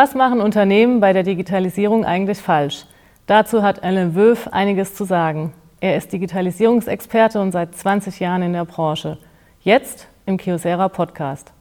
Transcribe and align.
Was 0.00 0.14
machen 0.14 0.40
Unternehmen 0.40 1.00
bei 1.00 1.12
der 1.12 1.24
Digitalisierung 1.24 2.04
eigentlich 2.04 2.38
falsch? 2.38 2.86
Dazu 3.26 3.64
hat 3.64 3.82
Alain 3.82 4.14
Wöf 4.14 4.46
einiges 4.46 4.94
zu 4.94 5.02
sagen. 5.02 5.52
Er 5.80 5.96
ist 5.96 6.12
Digitalisierungsexperte 6.12 7.40
und 7.40 7.50
seit 7.50 7.74
20 7.74 8.20
Jahren 8.20 8.42
in 8.42 8.52
der 8.52 8.64
Branche. 8.64 9.18
Jetzt 9.60 10.06
im 10.24 10.36
Kiosera 10.36 10.88
Podcast. 10.88 11.52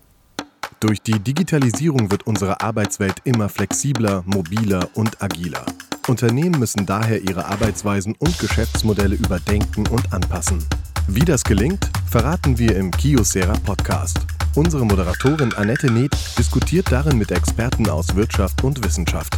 Durch 0.79 1.01
die 1.01 1.19
Digitalisierung 1.19 2.11
wird 2.11 2.27
unsere 2.27 2.61
Arbeitswelt 2.61 3.15
immer 3.23 3.49
flexibler, 3.49 4.21
mobiler 4.27 4.87
und 4.93 5.19
agiler. 5.19 5.65
Unternehmen 6.07 6.59
müssen 6.59 6.85
daher 6.85 7.19
ihre 7.19 7.45
Arbeitsweisen 7.45 8.13
und 8.19 8.37
Geschäftsmodelle 8.37 9.15
überdenken 9.15 9.87
und 9.87 10.13
anpassen. 10.13 10.63
Wie 11.09 11.23
das 11.23 11.45
gelingt, 11.45 11.89
verraten 12.11 12.59
wir 12.59 12.75
im 12.75 12.91
Kiosera 12.91 13.53
Podcast. 13.65 14.19
Unsere 14.55 14.83
Moderatorin 14.83 15.53
Annette 15.53 15.89
Neth 15.89 16.11
diskutiert 16.37 16.91
darin 16.91 17.17
mit 17.17 17.31
Experten 17.31 17.89
aus 17.89 18.13
Wirtschaft 18.13 18.61
und 18.65 18.83
Wissenschaft. 18.83 19.33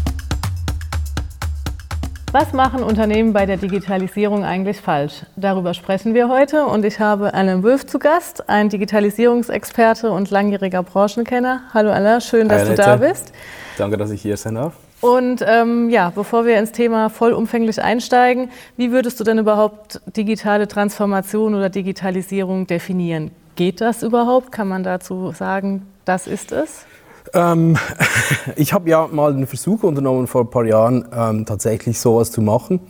Was 2.31 2.53
machen 2.53 2.81
Unternehmen 2.81 3.33
bei 3.33 3.45
der 3.45 3.57
Digitalisierung 3.57 4.43
eigentlich 4.43 4.81
falsch? 4.81 5.27
Darüber 5.35 5.75
sprechen 5.75 6.15
wir 6.15 6.27
heute 6.27 6.65
und 6.65 6.83
ich 6.85 6.99
habe 6.99 7.35
Alain 7.35 7.61
Wölf 7.61 7.85
zu 7.85 7.99
Gast, 7.99 8.49
ein 8.49 8.69
Digitalisierungsexperte 8.69 10.09
und 10.09 10.31
langjähriger 10.31 10.81
Branchenkenner. 10.81 11.61
Hallo 11.71 11.91
Alain, 11.91 12.19
schön, 12.19 12.49
dass 12.49 12.63
Hi, 12.63 12.69
du 12.69 12.75
da 12.75 12.95
bist. 12.95 13.31
Danke, 13.77 13.97
dass 13.97 14.09
ich 14.09 14.23
hier 14.23 14.37
sein 14.37 14.55
darf. 14.55 14.73
Und 15.01 15.43
ähm, 15.47 15.89
ja, 15.89 16.09
bevor 16.09 16.45
wir 16.45 16.57
ins 16.59 16.71
Thema 16.71 17.09
vollumfänglich 17.09 17.81
einsteigen, 17.81 18.49
wie 18.75 18.91
würdest 18.91 19.19
du 19.19 19.23
denn 19.23 19.37
überhaupt 19.37 20.01
digitale 20.17 20.67
Transformation 20.67 21.55
oder 21.55 21.69
Digitalisierung 21.69 22.67
definieren? 22.67 23.31
Geht 23.55 23.81
das 23.81 24.03
überhaupt? 24.03 24.51
Kann 24.51 24.67
man 24.67 24.83
dazu 24.83 25.31
sagen, 25.31 25.85
das 26.05 26.27
ist 26.27 26.51
es? 26.51 26.85
Ähm, 27.33 27.77
ich 28.55 28.73
habe 28.73 28.89
ja 28.89 29.07
mal 29.07 29.31
einen 29.31 29.47
Versuch 29.47 29.83
unternommen 29.83 30.27
vor 30.27 30.41
ein 30.41 30.49
paar 30.49 30.65
Jahren, 30.65 31.05
ähm, 31.13 31.45
tatsächlich 31.45 31.99
sowas 31.99 32.31
zu 32.31 32.41
machen. 32.41 32.81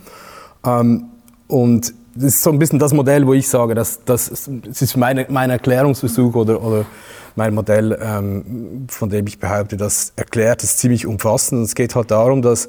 Ähm, 0.64 1.06
und 1.46 1.94
das 2.14 2.24
ist 2.24 2.42
so 2.42 2.50
ein 2.50 2.58
bisschen 2.58 2.78
das 2.78 2.92
Modell, 2.92 3.26
wo 3.26 3.34
ich 3.34 3.48
sage, 3.48 3.74
dass, 3.74 4.04
dass, 4.04 4.28
das 4.28 4.82
ist 4.82 4.96
meine, 4.96 5.26
mein 5.28 5.50
Erklärungsversuch 5.50 6.34
oder, 6.34 6.62
oder 6.62 6.84
mein 7.36 7.54
Modell, 7.54 7.98
ähm, 8.02 8.86
von 8.88 9.08
dem 9.08 9.26
ich 9.26 9.38
behaupte, 9.38 9.76
das 9.76 10.12
erklärt 10.16 10.62
es 10.62 10.76
ziemlich 10.76 11.06
umfassend. 11.06 11.60
Und 11.60 11.64
es 11.64 11.74
geht 11.74 11.94
halt 11.94 12.10
darum, 12.10 12.42
dass 12.42 12.68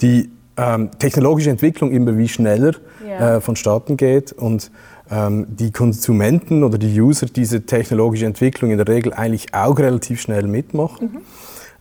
die 0.00 0.30
ähm, 0.56 0.90
technologische 0.98 1.50
Entwicklung 1.50 1.92
immer 1.92 2.16
wie 2.18 2.28
schneller 2.28 2.72
ja. 3.08 3.36
äh, 3.36 3.40
vonstatten 3.40 3.96
geht 3.96 4.32
und 4.32 4.70
ähm, 5.10 5.46
die 5.48 5.70
Konsumenten 5.70 6.64
oder 6.64 6.78
die 6.78 7.00
User 7.00 7.26
diese 7.26 7.64
technologische 7.64 8.26
Entwicklung 8.26 8.70
in 8.70 8.78
der 8.78 8.88
Regel 8.88 9.12
eigentlich 9.12 9.54
auch 9.54 9.78
relativ 9.78 10.20
schnell 10.20 10.46
mitmachen. 10.46 11.22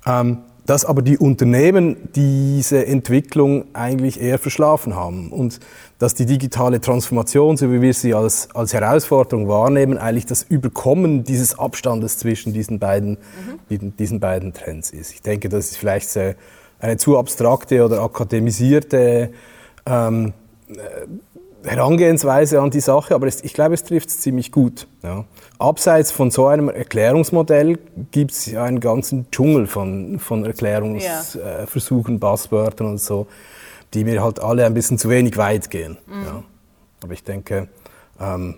Mhm. 0.06 0.38
Dass 0.66 0.86
aber 0.86 1.02
die 1.02 1.18
Unternehmen 1.18 1.98
diese 2.16 2.86
Entwicklung 2.86 3.66
eigentlich 3.74 4.22
eher 4.22 4.38
verschlafen 4.38 4.96
haben 4.96 5.32
und 5.32 5.60
dass 5.98 6.14
die 6.14 6.26
digitale 6.26 6.80
Transformation, 6.80 7.58
so 7.58 7.72
wie 7.72 7.82
wir 7.82 7.94
sie 7.94 8.14
als, 8.14 8.50
als 8.54 8.74
Herausforderung 8.74 9.48
wahrnehmen, 9.48 9.98
eigentlich 9.98 10.28
das 10.28 10.44
Überkommen 10.44 11.24
dieses 11.24 11.58
Abstandes 11.58 12.20
zwischen 12.20 12.54
diesen 12.54 12.80
beiden, 12.80 13.18
mhm. 13.70 13.96
diesen 13.98 14.20
beiden 14.20 14.54
Trends 14.54 14.92
ist. 14.92 15.14
Ich 15.14 15.22
denke, 15.22 15.50
das 15.50 15.72
ist 15.72 15.78
vielleicht 15.78 16.10
eine 16.80 16.98
zu 16.98 17.18
abstrakte 17.18 17.84
oder 17.84 18.02
akademisierte 18.02 19.32
ähm, 19.86 20.34
Herangehensweise 21.64 22.62
an 22.62 22.72
die 22.72 22.80
Sache, 22.80 23.14
aber 23.14 23.28
ich 23.28 23.54
glaube, 23.54 23.76
es 23.76 23.84
trifft 23.84 24.10
es 24.10 24.20
ziemlich 24.20 24.52
gut. 24.52 24.88
Ja. 25.04 25.26
Abseits 25.60 26.12
von 26.12 26.32
so 26.32 26.48
einem 26.48 26.70
Erklärungsmodell 26.70 27.78
gibt 28.12 28.32
es 28.32 28.48
ja 28.48 28.64
einen 28.64 28.80
ganzen 28.80 29.30
Dschungel 29.32 29.68
von, 29.68 30.20
von 30.20 30.46
Erklärungsversuchen, 30.46 32.14
ja. 32.14 32.18
äh, 32.18 32.20
Buzzwörtern 32.20 32.88
und 32.88 33.00
so, 33.00 33.28
die 33.94 34.04
mir 34.04 34.24
halt 34.24 34.40
alle 34.40 34.66
ein 34.66 34.74
bisschen 34.74 34.98
zu 34.98 35.10
wenig 35.10 35.38
weit 35.38 35.70
gehen. 35.70 35.98
Mhm. 36.08 36.24
Ja. 36.26 36.44
Aber 37.04 37.14
ich 37.14 37.24
denke, 37.24 37.68
ähm, 38.20 38.56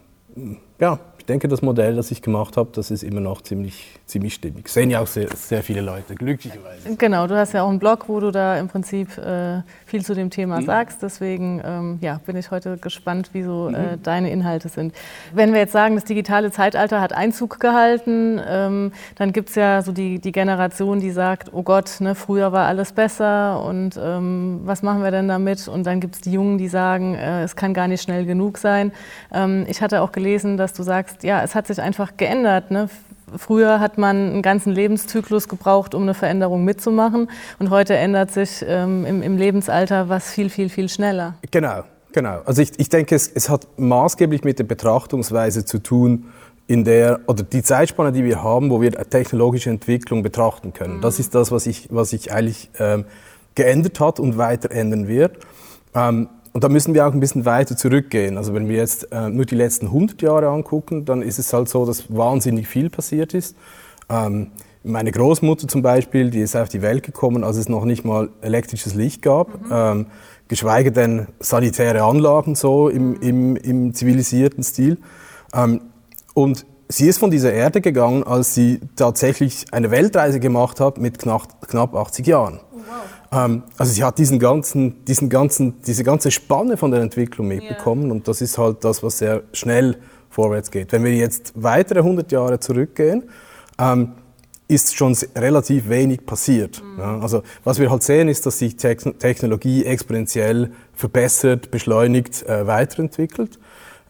ja, 0.79 0.99
ich 1.23 1.27
denke, 1.27 1.47
das 1.47 1.61
Modell, 1.61 1.95
das 1.95 2.11
ich 2.11 2.21
gemacht 2.21 2.57
habe, 2.57 2.71
das 2.73 2.91
ist 2.91 3.01
immer 3.01 3.21
noch 3.21 3.41
ziemlich, 3.41 3.97
ziemlich 4.05 4.33
stimmig. 4.33 4.67
Sehen 4.67 4.89
ja 4.89 4.99
auch 4.99 5.07
sehr, 5.07 5.29
sehr 5.33 5.63
viele 5.63 5.79
Leute, 5.79 6.15
glücklicherweise. 6.15 6.97
Genau, 6.97 7.27
du 7.27 7.37
hast 7.37 7.53
ja 7.53 7.63
auch 7.63 7.69
einen 7.69 7.79
Blog, 7.79 8.09
wo 8.09 8.19
du 8.19 8.29
da 8.29 8.59
im 8.59 8.67
Prinzip 8.67 9.17
äh, 9.17 9.61
viel 9.85 10.03
zu 10.03 10.15
dem 10.15 10.29
Thema 10.29 10.59
mhm. 10.59 10.65
sagst. 10.65 11.01
Deswegen 11.01 11.61
ähm, 11.63 11.97
ja, 12.01 12.19
bin 12.25 12.35
ich 12.35 12.51
heute 12.51 12.75
gespannt, 12.75 13.29
wie 13.31 13.43
so 13.43 13.69
äh, 13.69 13.95
mhm. 13.95 14.03
deine 14.03 14.31
Inhalte 14.31 14.67
sind. 14.67 14.93
Wenn 15.33 15.53
wir 15.53 15.61
jetzt 15.61 15.71
sagen, 15.71 15.95
das 15.95 16.03
digitale 16.03 16.51
Zeitalter 16.51 16.99
hat 16.99 17.13
Einzug 17.13 17.57
gehalten, 17.61 18.41
ähm, 18.45 18.91
dann 19.15 19.31
gibt 19.31 19.47
es 19.47 19.55
ja 19.55 19.81
so 19.81 19.93
die, 19.93 20.19
die 20.19 20.33
Generation, 20.33 20.99
die 20.99 21.11
sagt, 21.11 21.53
oh 21.53 21.63
Gott, 21.63 22.01
ne, 22.01 22.15
früher 22.15 22.51
war 22.51 22.67
alles 22.67 22.91
besser 22.91 23.63
und 23.63 23.97
ähm, 23.97 24.59
was 24.65 24.83
machen 24.83 25.01
wir 25.01 25.11
denn 25.11 25.29
damit? 25.29 25.69
Und 25.69 25.85
dann 25.85 26.01
gibt 26.01 26.15
es 26.15 26.21
die 26.21 26.33
Jungen, 26.33 26.57
die 26.57 26.67
sagen, 26.67 27.15
äh, 27.15 27.43
es 27.43 27.55
kann 27.55 27.73
gar 27.73 27.87
nicht 27.87 28.01
schnell 28.01 28.25
genug 28.25 28.57
sein. 28.57 28.91
Ähm, 29.33 29.65
ich 29.69 29.81
hatte 29.81 30.01
auch 30.01 30.11
gelesen, 30.11 30.57
dass 30.57 30.73
du 30.73 30.83
sagst, 30.83 31.12
sagst, 31.13 31.23
ja, 31.23 31.43
es 31.43 31.55
hat 31.55 31.67
sich 31.67 31.81
einfach 31.81 32.17
geändert. 32.17 32.71
Ne? 32.71 32.89
Früher 33.37 33.79
hat 33.79 33.97
man 33.97 34.15
einen 34.15 34.41
ganzen 34.41 34.73
Lebenszyklus 34.73 35.47
gebraucht, 35.47 35.95
um 35.95 36.03
eine 36.03 36.13
Veränderung 36.13 36.63
mitzumachen. 36.63 37.29
Und 37.59 37.69
heute 37.69 37.95
ändert 37.95 38.31
sich 38.31 38.63
ähm, 38.67 39.05
im, 39.05 39.21
im, 39.21 39.37
Lebensalter 39.37 40.09
was 40.09 40.31
viel, 40.31 40.49
viel, 40.49 40.69
viel 40.69 40.89
schneller. 40.89 41.35
Genau, 41.51 41.83
genau. 42.11 42.41
Also 42.45 42.61
ich, 42.61 42.79
ich 42.79 42.89
denke, 42.89 43.15
es, 43.15 43.27
es 43.27 43.49
hat 43.49 43.67
maßgeblich 43.77 44.43
mit 44.43 44.59
der 44.59 44.65
Betrachtungsweise 44.65 45.65
zu 45.65 45.79
tun, 45.79 46.25
in 46.65 46.85
der, 46.85 47.19
oder 47.27 47.43
die 47.43 47.61
Zeitspanne, 47.61 48.13
die 48.13 48.23
wir 48.23 48.41
haben, 48.41 48.69
wo 48.69 48.79
wir 48.79 48.91
technologische 48.91 49.69
Entwicklung 49.69 50.23
betrachten 50.23 50.71
können. 50.71 50.97
Mhm. 50.97 51.01
Das 51.01 51.19
ist 51.19 51.35
das, 51.35 51.51
was 51.51 51.65
sich 51.65 51.89
was 51.91 52.13
ich 52.13 52.31
eigentlich 52.31 52.69
ähm, 52.79 53.03
geändert 53.55 53.99
hat 53.99 54.19
und 54.19 54.37
weiter 54.37 54.71
ändern 54.71 55.07
wird. 55.07 55.37
Ähm, 55.93 56.29
und 56.53 56.63
da 56.63 56.69
müssen 56.69 56.93
wir 56.93 57.07
auch 57.07 57.13
ein 57.13 57.19
bisschen 57.19 57.45
weiter 57.45 57.75
zurückgehen. 57.75 58.37
Also 58.37 58.53
wenn 58.53 58.69
wir 58.69 58.77
jetzt 58.77 59.11
äh, 59.11 59.29
nur 59.29 59.45
die 59.45 59.55
letzten 59.55 59.87
100 59.87 60.21
Jahre 60.21 60.49
angucken, 60.49 61.03
dann 61.03 61.21
ist 61.23 61.39
es 61.39 61.51
halt 61.51 61.67
so, 61.67 61.85
dass 61.85 62.15
wahnsinnig 62.15 62.67
viel 62.67 62.89
passiert 62.89 63.33
ist. 63.33 63.55
Ähm, 64.09 64.51
meine 64.83 65.11
Großmutter 65.11 65.67
zum 65.67 65.81
Beispiel, 65.81 66.29
die 66.29 66.41
ist 66.41 66.55
auf 66.55 66.69
die 66.69 66.81
Welt 66.81 67.03
gekommen, 67.03 67.43
als 67.43 67.57
es 67.57 67.69
noch 67.69 67.85
nicht 67.85 68.05
mal 68.05 68.29
elektrisches 68.41 68.93
Licht 68.93 69.21
gab, 69.21 69.47
mhm. 69.47 69.71
ähm, 69.71 70.05
geschweige 70.47 70.91
denn 70.91 71.27
sanitäre 71.39 72.03
Anlagen 72.03 72.55
so 72.55 72.89
im, 72.89 73.19
im, 73.21 73.55
im 73.55 73.93
zivilisierten 73.93 74.63
Stil. 74.63 74.97
Ähm, 75.53 75.81
und 76.33 76.65
sie 76.87 77.07
ist 77.07 77.17
von 77.17 77.31
dieser 77.31 77.53
Erde 77.53 77.81
gegangen, 77.81 78.23
als 78.23 78.53
sie 78.53 78.81
tatsächlich 78.95 79.65
eine 79.71 79.89
Weltreise 79.89 80.39
gemacht 80.39 80.79
hat 80.79 80.97
mit 80.99 81.17
knapp, 81.17 81.67
knapp 81.67 81.95
80 81.95 82.27
Jahren. 82.27 82.59
Oh, 82.71 82.77
wow. 82.77 82.83
Ähm, 83.33 83.63
also 83.77 83.91
sie 83.91 84.03
hat 84.03 84.17
diesen 84.19 84.39
ganzen, 84.39 85.03
diesen 85.05 85.29
ganzen, 85.29 85.81
diese 85.81 86.03
ganze 86.03 86.31
Spanne 86.31 86.77
von 86.77 86.91
der 86.91 87.01
Entwicklung 87.01 87.47
mitbekommen 87.47 88.03
yeah. 88.03 88.11
und 88.11 88.27
das 88.27 88.41
ist 88.41 88.57
halt 88.57 88.83
das, 88.83 89.01
was 89.01 89.17
sehr 89.17 89.43
schnell 89.53 89.97
vorwärts 90.29 90.71
geht. 90.71 90.91
Wenn 90.91 91.03
wir 91.03 91.13
jetzt 91.15 91.53
weitere 91.55 91.99
100 91.99 92.31
Jahre 92.31 92.59
zurückgehen, 92.59 93.23
ähm, 93.79 94.13
ist 94.67 94.95
schon 94.95 95.15
relativ 95.35 95.89
wenig 95.89 96.25
passiert. 96.25 96.81
Mhm. 96.81 96.99
Ja, 96.99 97.19
also 97.19 97.43
was 97.63 97.79
wir 97.79 97.89
halt 97.89 98.03
sehen, 98.03 98.29
ist, 98.29 98.45
dass 98.45 98.59
sich 98.59 98.75
Technologie 98.77 99.85
exponentiell 99.85 100.71
verbessert, 100.93 101.69
beschleunigt, 101.69 102.43
äh, 102.43 102.65
weiterentwickelt. 102.65 103.59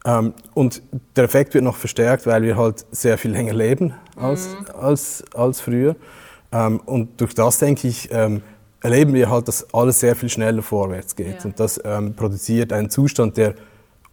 Ähm, 0.05 0.33
und 0.53 0.81
der 1.15 1.25
Effekt 1.25 1.53
wird 1.53 1.63
noch 1.63 1.77
verstärkt, 1.77 2.27
weil 2.27 2.43
wir 2.43 2.57
halt 2.57 2.85
sehr 2.91 3.17
viel 3.17 3.31
länger 3.31 3.53
leben 3.53 3.93
als, 4.15 4.49
mhm. 4.49 4.75
als, 4.75 5.23
als 5.33 5.61
früher. 5.61 5.95
Ähm, 6.51 6.79
und 6.85 7.19
durch 7.19 7.33
das, 7.33 7.59
denke 7.59 7.87
ich, 7.87 8.09
ähm, 8.11 8.41
erleben 8.83 9.13
wir 9.13 9.29
halt, 9.29 9.47
dass 9.47 9.73
alles 9.73 9.99
sehr 9.99 10.15
viel 10.15 10.29
schneller 10.29 10.61
vorwärts 10.61 11.15
geht. 11.15 11.39
Ja. 11.39 11.45
Und 11.45 11.59
das 11.59 11.81
ähm, 11.83 12.15
produziert 12.15 12.71
einen 12.71 12.89
Zustand 12.89 13.37
der 13.37 13.55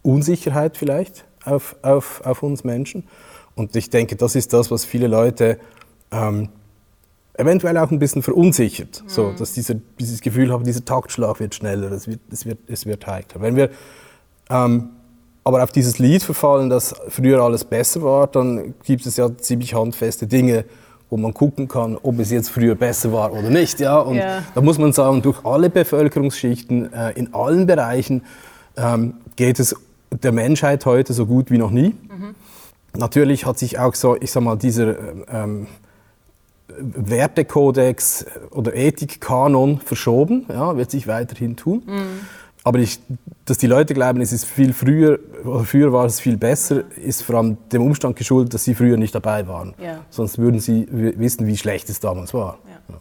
Unsicherheit 0.01 0.77
vielleicht 0.77 1.25
auf, 1.45 1.75
auf, 1.83 2.21
auf 2.25 2.41
uns 2.41 2.63
Menschen. 2.63 3.03
Und 3.55 3.75
ich 3.75 3.89
denke, 3.89 4.15
das 4.15 4.35
ist 4.35 4.53
das, 4.53 4.71
was 4.71 4.85
viele 4.85 5.07
Leute 5.07 5.59
ähm, 6.11 6.49
eventuell 7.33 7.77
auch 7.77 7.91
ein 7.91 7.99
bisschen 7.99 8.23
verunsichert. 8.23 9.03
Mhm. 9.03 9.09
So, 9.09 9.33
dass 9.37 9.53
diese, 9.53 9.75
dieses 9.99 10.21
Gefühl 10.21 10.51
haben, 10.51 10.63
dieser 10.63 10.85
Taktschlag 10.85 11.39
wird 11.39 11.53
schneller, 11.53 11.91
es 11.91 12.07
wird, 12.07 12.21
es 12.31 12.45
wird, 12.45 12.59
es 12.67 12.85
wird 12.85 13.05
heikler. 13.05 13.41
Wenn 13.41 13.55
wir 13.55 13.69
ähm, 14.49 14.89
aber 15.43 15.63
auf 15.63 15.71
dieses 15.71 15.97
Lied 15.97 16.21
verfallen, 16.23 16.69
dass 16.69 16.93
früher 17.09 17.41
alles 17.41 17.65
besser 17.65 18.03
war, 18.03 18.27
dann 18.27 18.75
gibt 18.83 19.05
es 19.05 19.17
ja 19.17 19.35
ziemlich 19.37 19.73
handfeste 19.73 20.27
Dinge, 20.27 20.65
wo 21.11 21.17
man 21.17 21.33
gucken 21.33 21.67
kann, 21.67 21.97
ob 22.01 22.19
es 22.19 22.31
jetzt 22.31 22.49
früher 22.49 22.73
besser 22.73 23.11
war 23.11 23.33
oder 23.33 23.49
nicht. 23.49 23.81
Ja? 23.81 23.99
Und 23.99 24.15
ja. 24.15 24.43
da 24.55 24.61
muss 24.61 24.79
man 24.79 24.93
sagen, 24.93 25.21
durch 25.21 25.45
alle 25.45 25.69
Bevölkerungsschichten, 25.69 26.91
äh, 26.93 27.11
in 27.11 27.33
allen 27.33 27.67
Bereichen 27.67 28.23
ähm, 28.77 29.15
geht 29.35 29.59
es 29.59 29.75
der 30.09 30.31
Menschheit 30.31 30.85
heute 30.85 31.11
so 31.11 31.25
gut 31.25 31.51
wie 31.51 31.57
noch 31.57 31.69
nie. 31.69 31.89
Mhm. 31.89 32.33
Natürlich 32.97 33.45
hat 33.45 33.59
sich 33.59 33.77
auch 33.77 33.93
so, 33.93 34.15
ich 34.19 34.31
sag 34.31 34.41
mal, 34.41 34.55
dieser 34.55 34.95
ähm, 35.29 35.67
Wertekodex 36.79 38.25
oder 38.51 38.73
Ethikkanon 38.73 39.79
verschoben, 39.79 40.45
ja, 40.47 40.77
wird 40.77 40.91
sich 40.91 41.07
weiterhin 41.07 41.57
tun. 41.57 41.83
Mhm. 41.85 42.01
Aber 42.63 42.79
ich, 42.79 42.99
dass 43.45 43.57
die 43.57 43.67
Leute 43.67 43.93
glauben, 43.93 44.21
es 44.21 44.31
ist 44.31 44.45
viel 44.45 44.73
früher, 44.73 45.19
oder 45.43 45.63
früher 45.63 45.91
war 45.91 46.05
es 46.05 46.19
viel 46.19 46.37
besser, 46.37 46.83
ist 46.95 47.23
vor 47.23 47.35
allem 47.35 47.57
dem 47.71 47.81
Umstand 47.81 48.15
geschuldet, 48.15 48.53
dass 48.53 48.63
sie 48.63 48.75
früher 48.75 48.97
nicht 48.97 49.15
dabei 49.15 49.47
waren. 49.47 49.73
Ja. 49.81 50.05
Sonst 50.09 50.37
würden 50.37 50.59
sie 50.59 50.87
wissen, 50.89 51.47
wie 51.47 51.57
schlecht 51.57 51.89
es 51.89 51.99
damals 51.99 52.33
war. 52.33 52.59
Ja. 52.67 52.95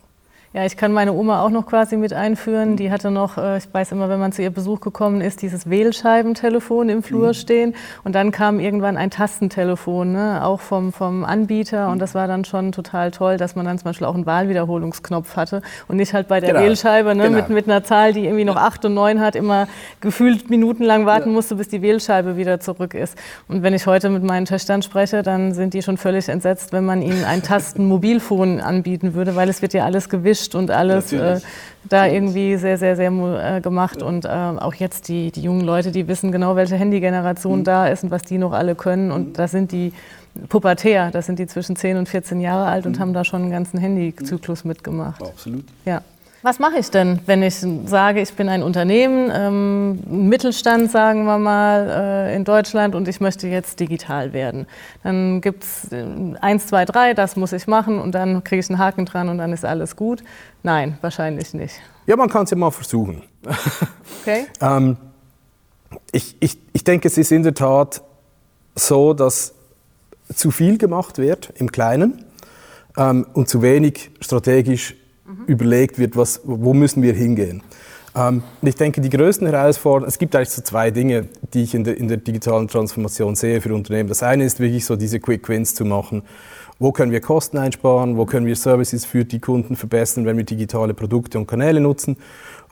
Ja, 0.52 0.66
ich 0.66 0.76
kann 0.76 0.90
meine 0.92 1.12
Oma 1.12 1.44
auch 1.44 1.50
noch 1.50 1.64
quasi 1.64 1.96
mit 1.96 2.12
einführen. 2.12 2.74
Die 2.74 2.90
hatte 2.90 3.12
noch, 3.12 3.38
äh, 3.38 3.58
ich 3.58 3.72
weiß 3.72 3.92
immer, 3.92 4.08
wenn 4.08 4.18
man 4.18 4.32
zu 4.32 4.42
ihr 4.42 4.50
Besuch 4.50 4.80
gekommen 4.80 5.20
ist, 5.20 5.42
dieses 5.42 5.70
Wählscheibentelefon 5.70 6.88
im 6.88 7.04
Flur 7.04 7.28
mhm. 7.28 7.34
stehen. 7.34 7.74
Und 8.02 8.16
dann 8.16 8.32
kam 8.32 8.58
irgendwann 8.58 8.96
ein 8.96 9.12
Tastentelefon, 9.12 10.10
ne, 10.10 10.44
auch 10.44 10.60
vom, 10.60 10.92
vom 10.92 11.24
Anbieter. 11.24 11.88
Und 11.88 12.00
das 12.00 12.16
war 12.16 12.26
dann 12.26 12.44
schon 12.44 12.72
total 12.72 13.12
toll, 13.12 13.36
dass 13.36 13.54
man 13.54 13.64
dann 13.64 13.78
zum 13.78 13.84
Beispiel 13.84 14.08
auch 14.08 14.16
einen 14.16 14.26
Wahlwiederholungsknopf 14.26 15.36
hatte 15.36 15.62
und 15.86 15.98
nicht 15.98 16.14
halt 16.14 16.26
bei 16.26 16.40
der 16.40 16.54
genau. 16.54 16.64
Wählscheibe 16.64 17.14
ne, 17.14 17.28
genau. 17.28 17.36
mit, 17.36 17.50
mit 17.50 17.68
einer 17.68 17.84
Zahl, 17.84 18.12
die 18.12 18.24
irgendwie 18.24 18.44
noch. 18.44 18.56
8 18.56 18.86
und 18.86 18.94
9 18.94 19.20
hat, 19.20 19.36
immer 19.36 19.68
gefühlt 20.00 20.50
minutenlang 20.50 21.06
warten 21.06 21.28
ja. 21.28 21.34
musste, 21.34 21.54
bis 21.54 21.68
die 21.68 21.80
Wählscheibe 21.80 22.36
wieder 22.36 22.58
zurück 22.58 22.94
ist. 22.94 23.16
Und 23.46 23.62
wenn 23.62 23.72
ich 23.72 23.86
heute 23.86 24.10
mit 24.10 24.24
meinen 24.24 24.46
Töchtern 24.46 24.82
spreche, 24.82 25.22
dann 25.22 25.54
sind 25.54 25.74
die 25.74 25.82
schon 25.82 25.96
völlig 25.96 26.28
entsetzt, 26.28 26.72
wenn 26.72 26.84
man 26.84 27.02
ihnen 27.02 27.24
ein 27.24 27.40
Tastenmobilfon 27.44 28.60
anbieten 28.60 29.14
würde, 29.14 29.36
weil 29.36 29.48
es 29.48 29.62
wird 29.62 29.74
ja 29.74 29.84
alles 29.84 30.08
gewischt 30.08 30.39
gemischt 30.40 30.54
und 30.54 30.70
alles 30.70 31.12
äh, 31.12 31.40
da 31.88 32.06
irgendwie 32.06 32.56
sehr, 32.56 32.78
sehr, 32.78 32.96
sehr 32.96 33.10
äh, 33.10 33.60
gemacht. 33.60 34.00
Ja. 34.00 34.06
Und 34.06 34.24
äh, 34.24 34.28
auch 34.28 34.74
jetzt 34.74 35.08
die, 35.08 35.30
die 35.30 35.42
jungen 35.42 35.62
Leute, 35.62 35.92
die 35.92 36.08
wissen 36.08 36.32
genau, 36.32 36.56
welche 36.56 36.76
Handygeneration 36.76 37.60
mhm. 37.60 37.64
da 37.64 37.88
ist 37.88 38.04
und 38.04 38.10
was 38.10 38.22
die 38.22 38.38
noch 38.38 38.52
alle 38.52 38.74
können. 38.74 39.10
Und 39.10 39.28
mhm. 39.28 39.32
da 39.34 39.48
sind 39.48 39.72
die 39.72 39.92
pubertär, 40.48 41.10
das 41.10 41.26
sind 41.26 41.38
die 41.38 41.46
zwischen 41.46 41.76
10 41.76 41.96
und 41.96 42.08
14 42.08 42.40
Jahre 42.40 42.66
alt 42.66 42.86
und 42.86 42.96
mhm. 42.96 43.00
haben 43.00 43.12
da 43.12 43.24
schon 43.24 43.42
einen 43.42 43.50
ganzen 43.50 43.78
Handyzyklus 43.78 44.64
mitgemacht. 44.64 45.22
Absolut. 45.22 45.64
Ja. 45.84 46.02
Was 46.42 46.58
mache 46.58 46.78
ich 46.78 46.90
denn, 46.90 47.20
wenn 47.26 47.42
ich 47.42 47.56
sage, 47.84 48.22
ich 48.22 48.32
bin 48.32 48.48
ein 48.48 48.62
Unternehmen, 48.62 49.30
ähm, 49.30 50.28
Mittelstand, 50.28 50.90
sagen 50.90 51.24
wir 51.24 51.36
mal, 51.36 52.28
äh, 52.30 52.34
in 52.34 52.44
Deutschland 52.44 52.94
und 52.94 53.06
ich 53.08 53.20
möchte 53.20 53.46
jetzt 53.46 53.78
digital 53.78 54.32
werden? 54.32 54.66
Dann 55.02 55.42
gibt 55.42 55.64
es 55.64 55.92
äh, 55.92 56.06
eins, 56.40 56.66
zwei, 56.66 56.86
drei, 56.86 57.12
das 57.12 57.36
muss 57.36 57.52
ich 57.52 57.66
machen 57.66 57.98
und 57.98 58.12
dann 58.12 58.42
kriege 58.42 58.60
ich 58.60 58.70
einen 58.70 58.78
Haken 58.78 59.04
dran 59.04 59.28
und 59.28 59.36
dann 59.36 59.52
ist 59.52 59.66
alles 59.66 59.96
gut. 59.96 60.22
Nein, 60.62 60.96
wahrscheinlich 61.02 61.52
nicht. 61.52 61.74
Ja, 62.06 62.16
man 62.16 62.30
kann 62.30 62.44
es 62.44 62.50
ja 62.50 62.56
mal 62.56 62.70
versuchen. 62.70 63.22
Okay. 64.22 64.44
ähm, 64.60 64.98
ich, 66.12 66.36
ich, 66.40 66.58
ich 66.74 66.84
denke, 66.84 67.08
es 67.08 67.16
ist 67.16 67.32
in 67.32 67.42
der 67.42 67.54
Tat 67.54 68.02
so, 68.74 69.14
dass 69.14 69.54
zu 70.34 70.50
viel 70.50 70.76
gemacht 70.76 71.16
wird 71.16 71.54
im 71.56 71.72
Kleinen 71.72 72.22
ähm, 72.98 73.26
und 73.32 73.48
zu 73.48 73.62
wenig 73.62 74.10
strategisch 74.20 74.94
mhm. 75.30 75.44
überlegt 75.46 75.98
wird, 75.98 76.16
was, 76.16 76.40
wo 76.44 76.74
müssen 76.74 77.02
wir 77.02 77.14
hingehen. 77.14 77.62
Ähm, 78.16 78.42
ich 78.62 78.74
denke, 78.74 79.00
die 79.00 79.10
größten 79.10 79.46
Herausforderungen, 79.46 80.08
es 80.08 80.18
gibt 80.18 80.34
eigentlich 80.34 80.50
so 80.50 80.62
zwei 80.62 80.90
Dinge, 80.90 81.28
die 81.54 81.62
ich 81.62 81.74
in 81.74 81.84
der, 81.84 81.96
in 81.96 82.08
der 82.08 82.16
digitalen 82.16 82.68
Transformation 82.68 83.36
sehe 83.36 83.60
für 83.60 83.74
Unternehmen. 83.74 84.08
Das 84.08 84.22
eine 84.22 84.44
ist 84.44 84.60
wirklich 84.60 84.84
so 84.84 84.96
diese 84.96 85.20
Quick 85.20 85.48
Wins 85.48 85.74
zu 85.74 85.84
machen. 85.84 86.22
Wo 86.78 86.92
können 86.92 87.12
wir 87.12 87.20
Kosten 87.20 87.58
einsparen? 87.58 88.16
Wo 88.16 88.24
können 88.24 88.46
wir 88.46 88.56
Services 88.56 89.04
für 89.04 89.24
die 89.24 89.38
Kunden 89.38 89.76
verbessern, 89.76 90.24
wenn 90.24 90.36
wir 90.36 90.44
digitale 90.44 90.94
Produkte 90.94 91.38
und 91.38 91.46
Kanäle 91.46 91.80
nutzen? 91.80 92.16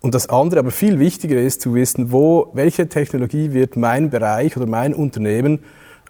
Und 0.00 0.14
das 0.14 0.28
andere, 0.28 0.60
aber 0.60 0.70
viel 0.70 0.98
wichtiger 0.98 1.40
ist 1.40 1.60
zu 1.60 1.74
wissen, 1.74 2.10
wo, 2.12 2.50
welche 2.54 2.88
Technologie 2.88 3.52
wird 3.52 3.76
mein 3.76 4.10
Bereich 4.10 4.56
oder 4.56 4.66
mein 4.66 4.94
Unternehmen 4.94 5.58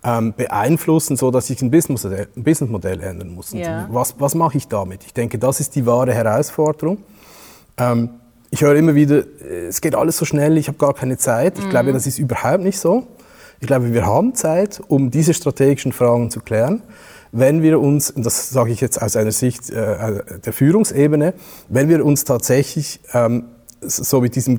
ähm, 0.08 0.34
beeinflussen, 0.36 1.16
so 1.16 1.30
dass 1.30 1.50
ich 1.50 1.60
ein 1.60 1.70
Businessmodell, 1.70 2.28
ein 2.34 2.42
Businessmodell 2.42 3.00
ändern 3.00 3.34
muss. 3.34 3.52
Ja. 3.52 3.88
Was, 3.90 4.14
was 4.18 4.34
mache 4.34 4.56
ich 4.56 4.68
damit? 4.68 5.04
Ich 5.04 5.12
denke, 5.12 5.38
das 5.38 5.60
ist 5.60 5.74
die 5.74 5.84
wahre 5.86 6.14
Herausforderung. 6.14 6.98
Ähm, 7.76 8.10
ich 8.50 8.62
höre 8.62 8.76
immer 8.76 8.94
wieder, 8.94 9.24
es 9.68 9.82
geht 9.82 9.94
alles 9.94 10.16
so 10.16 10.24
schnell, 10.24 10.56
ich 10.56 10.68
habe 10.68 10.78
gar 10.78 10.94
keine 10.94 11.18
Zeit. 11.18 11.58
Ich 11.58 11.66
mhm. 11.66 11.70
glaube, 11.70 11.92
das 11.92 12.06
ist 12.06 12.18
überhaupt 12.18 12.62
nicht 12.62 12.78
so. 12.78 13.06
Ich 13.60 13.66
glaube, 13.66 13.92
wir 13.92 14.06
haben 14.06 14.34
Zeit, 14.34 14.80
um 14.88 15.10
diese 15.10 15.34
strategischen 15.34 15.92
Fragen 15.92 16.30
zu 16.30 16.40
klären. 16.40 16.82
Wenn 17.30 17.62
wir 17.62 17.78
uns, 17.78 18.10
und 18.10 18.24
das 18.24 18.48
sage 18.48 18.70
ich 18.70 18.80
jetzt 18.80 19.02
aus 19.02 19.16
einer 19.16 19.32
Sicht 19.32 19.68
äh, 19.68 20.22
der 20.42 20.52
Führungsebene, 20.54 21.34
wenn 21.68 21.90
wir 21.90 22.02
uns 22.06 22.24
tatsächlich 22.24 23.00
ähm, 23.12 23.44
so 23.82 24.22
mit 24.22 24.34
diesem 24.34 24.58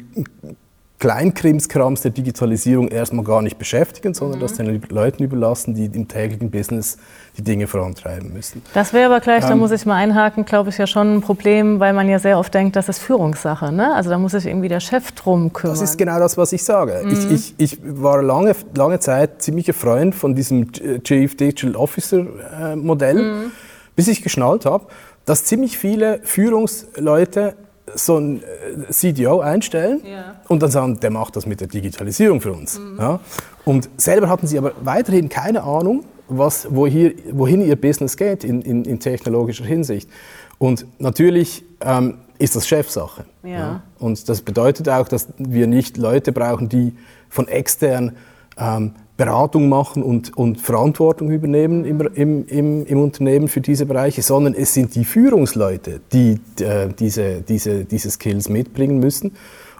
Kleinkrimskrams 1.00 2.02
der 2.02 2.12
Digitalisierung 2.12 2.90
erstmal 2.90 3.24
gar 3.24 3.42
nicht 3.42 3.58
beschäftigen, 3.58 4.14
sondern 4.14 4.40
mhm. 4.40 4.44
das 4.44 4.54
den 4.54 4.82
Leuten 4.90 5.24
überlassen, 5.24 5.74
die 5.74 5.86
im 5.86 6.10
täglichen 6.10 6.52
Business 6.52 6.98
die 7.38 7.42
Dinge 7.42 7.68
vorantreiben 7.68 8.34
müssen. 8.34 8.62
Das 8.74 8.92
wäre 8.92 9.06
aber 9.06 9.22
gleich, 9.22 9.44
ähm, 9.44 9.50
da 9.50 9.56
muss 9.56 9.72
ich 9.72 9.86
mal 9.86 9.96
einhaken, 9.96 10.44
glaube 10.44 10.70
ich, 10.70 10.78
ja 10.78 10.88
schon 10.88 11.16
ein 11.16 11.22
Problem, 11.22 11.80
weil 11.80 11.94
man 11.94 12.10
ja 12.10 12.20
sehr 12.20 12.38
oft 12.38 12.54
denkt, 12.54 12.76
das 12.76 12.90
ist 12.90 13.00
Führungssache. 13.00 13.72
Ne? 13.72 13.96
Also 13.96 14.10
da 14.10 14.18
muss 14.18 14.34
sich 14.34 14.46
irgendwie 14.46 14.68
der 14.68 14.82
Chef 14.82 15.14
drum 15.14 15.54
kümmern. 15.54 15.74
Das 15.74 15.82
ist 15.82 15.98
genau 15.98 16.20
das, 16.20 16.38
was 16.38 16.52
ich 16.52 16.64
sage. 16.64 17.02
Mhm. 17.06 17.12
Ich, 17.12 17.32
ich, 17.32 17.54
ich, 17.58 17.80
war 17.82 18.22
lange, 18.22 18.54
lange 18.76 19.00
Zeit 19.00 19.42
ziemlicher 19.42 19.74
Freund 19.74 20.14
von 20.14 20.36
diesem 20.36 20.70
Chief 20.74 21.38
Digital 21.38 21.78
Officer 21.78 22.26
äh, 22.62 22.76
Modell, 22.76 23.16
mhm. 23.46 23.52
bis 23.96 24.10
ich 24.10 24.22
geschnallt 24.22 24.66
habe, 24.66 24.88
dass 25.24 25.46
ziemlich 25.46 25.78
viele 25.78 26.20
Führungsleute 26.24 27.56
so 27.96 28.18
ein 28.18 28.42
äh, 28.42 28.92
CDO 28.92 29.40
einstellen 29.40 30.02
ja. 30.06 30.36
und 30.48 30.62
dann 30.62 30.72
sagen, 30.72 31.00
der 31.00 31.12
macht 31.12 31.36
das 31.36 31.46
mit 31.46 31.62
der 31.62 31.68
Digitalisierung 31.68 32.42
für 32.42 32.54
uns. 32.54 32.80
Mhm. 32.80 32.98
Ja? 33.00 33.20
Und 33.66 33.90
selber 33.98 34.30
hatten 34.30 34.48
sie 34.48 34.58
aber 34.58 34.74
weiterhin 34.82 35.30
keine 35.30 35.64
Ahnung, 35.64 36.04
was, 36.28 36.68
wo 36.70 36.88
hier, 36.88 37.14
wohin 37.32 37.62
ihr 37.62 37.76
Business 37.76 38.16
geht 38.16 38.44
in, 38.44 38.62
in, 38.62 38.86
in 38.86 39.00
technologischer 39.00 39.66
Hinsicht. 39.66 40.10
Und 40.58 40.86
natürlich 41.00 41.64
ähm, 41.82 42.20
ist 42.38 42.56
das 42.56 42.68
Chefsache. 42.68 43.26
Ja. 43.44 43.50
ja. 43.50 43.84
Und 43.98 44.30
das 44.30 44.42
bedeutet 44.42 44.90
auch, 44.90 45.08
dass 45.08 45.28
wir 45.38 45.68
nicht 45.68 45.98
Leute 45.98 46.32
brauchen, 46.32 46.70
die 46.70 46.94
von 47.30 47.48
extern 47.48 48.16
ähm, 48.58 48.94
Beratung 49.20 49.68
machen 49.68 50.02
und, 50.02 50.38
und 50.38 50.62
Verantwortung 50.62 51.30
übernehmen 51.30 51.84
im, 51.84 52.00
im, 52.14 52.48
im, 52.48 52.86
im, 52.86 53.00
Unternehmen 53.02 53.50
für 53.50 53.60
diese 53.60 53.86
Bereiche, 53.86 54.22
sondern 54.22 54.54
es 54.54 54.74
sind 54.74 54.96
die 54.96 55.04
Führungsleute, 55.04 56.00
die 56.14 56.40
äh, 56.62 56.88
diese, 56.98 57.42
diese, 57.42 57.84
diese 57.84 58.12
Skills 58.12 58.48
mitbringen 58.48 58.98
müssen 59.00 59.34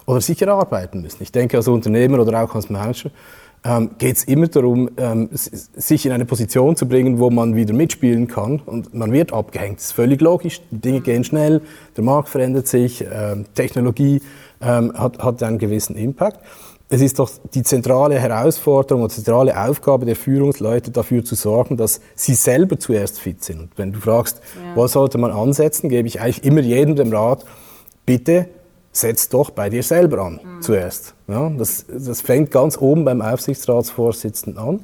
oder 0.04 0.20
sich 0.20 0.42
erarbeiten 0.42 1.00
müssen. 1.00 1.22
Ich 1.22 1.32
denke, 1.32 1.56
als 1.56 1.68
Unternehmer 1.68 2.18
oder 2.20 2.44
auch 2.44 2.54
als 2.54 2.68
Manager 2.68 3.10
ähm, 3.64 3.92
geht 3.96 4.18
es 4.18 4.24
immer 4.24 4.46
darum, 4.46 4.90
ähm, 4.98 5.30
sich 5.32 6.04
in 6.04 6.12
eine 6.12 6.26
Position 6.26 6.76
zu 6.76 6.86
bringen, 6.86 7.18
wo 7.18 7.30
man 7.30 7.56
wieder 7.56 7.72
mitspielen 7.72 8.26
kann 8.26 8.60
und 8.60 8.92
man 8.92 9.10
wird 9.10 9.32
abgehängt. 9.32 9.78
Das 9.78 9.86
ist 9.86 9.92
völlig 9.92 10.20
logisch, 10.20 10.60
Dinge 10.70 11.00
gehen 11.00 11.24
schnell, 11.24 11.62
der 11.96 12.04
Markt 12.04 12.28
verändert 12.28 12.68
sich, 12.68 13.06
ähm, 13.10 13.46
Technologie 13.54 14.20
ähm, 14.60 14.92
hat, 14.94 15.18
hat 15.18 15.42
einen 15.42 15.56
gewissen 15.56 15.96
Impact 15.96 16.40
es 16.92 17.00
ist 17.00 17.20
doch 17.20 17.30
die 17.54 17.62
zentrale 17.62 18.18
Herausforderung 18.18 19.04
und 19.04 19.10
zentrale 19.10 19.58
Aufgabe 19.58 20.06
der 20.06 20.16
Führungsleute 20.16 20.90
dafür 20.90 21.24
zu 21.24 21.36
sorgen, 21.36 21.76
dass 21.76 22.00
sie 22.16 22.34
selber 22.34 22.80
zuerst 22.80 23.20
fit 23.20 23.44
sind. 23.44 23.60
Und 23.60 23.70
wenn 23.76 23.92
du 23.92 24.00
fragst, 24.00 24.40
ja. 24.56 24.74
wo 24.74 24.86
sollte 24.88 25.16
man 25.16 25.30
ansetzen, 25.30 25.88
gebe 25.88 26.08
ich 26.08 26.20
eigentlich 26.20 26.44
immer 26.44 26.60
jedem 26.60 26.96
den 26.96 27.14
Rat, 27.14 27.44
bitte 28.06 28.48
setz 28.92 29.28
doch 29.28 29.50
bei 29.50 29.70
dir 29.70 29.84
selber 29.84 30.18
an 30.22 30.40
mhm. 30.42 30.62
zuerst. 30.62 31.14
Ja, 31.28 31.48
das, 31.50 31.86
das 31.88 32.22
fängt 32.22 32.50
ganz 32.50 32.76
oben 32.76 33.04
beim 33.04 33.22
Aufsichtsratsvorsitzenden 33.22 34.60
an. 34.60 34.80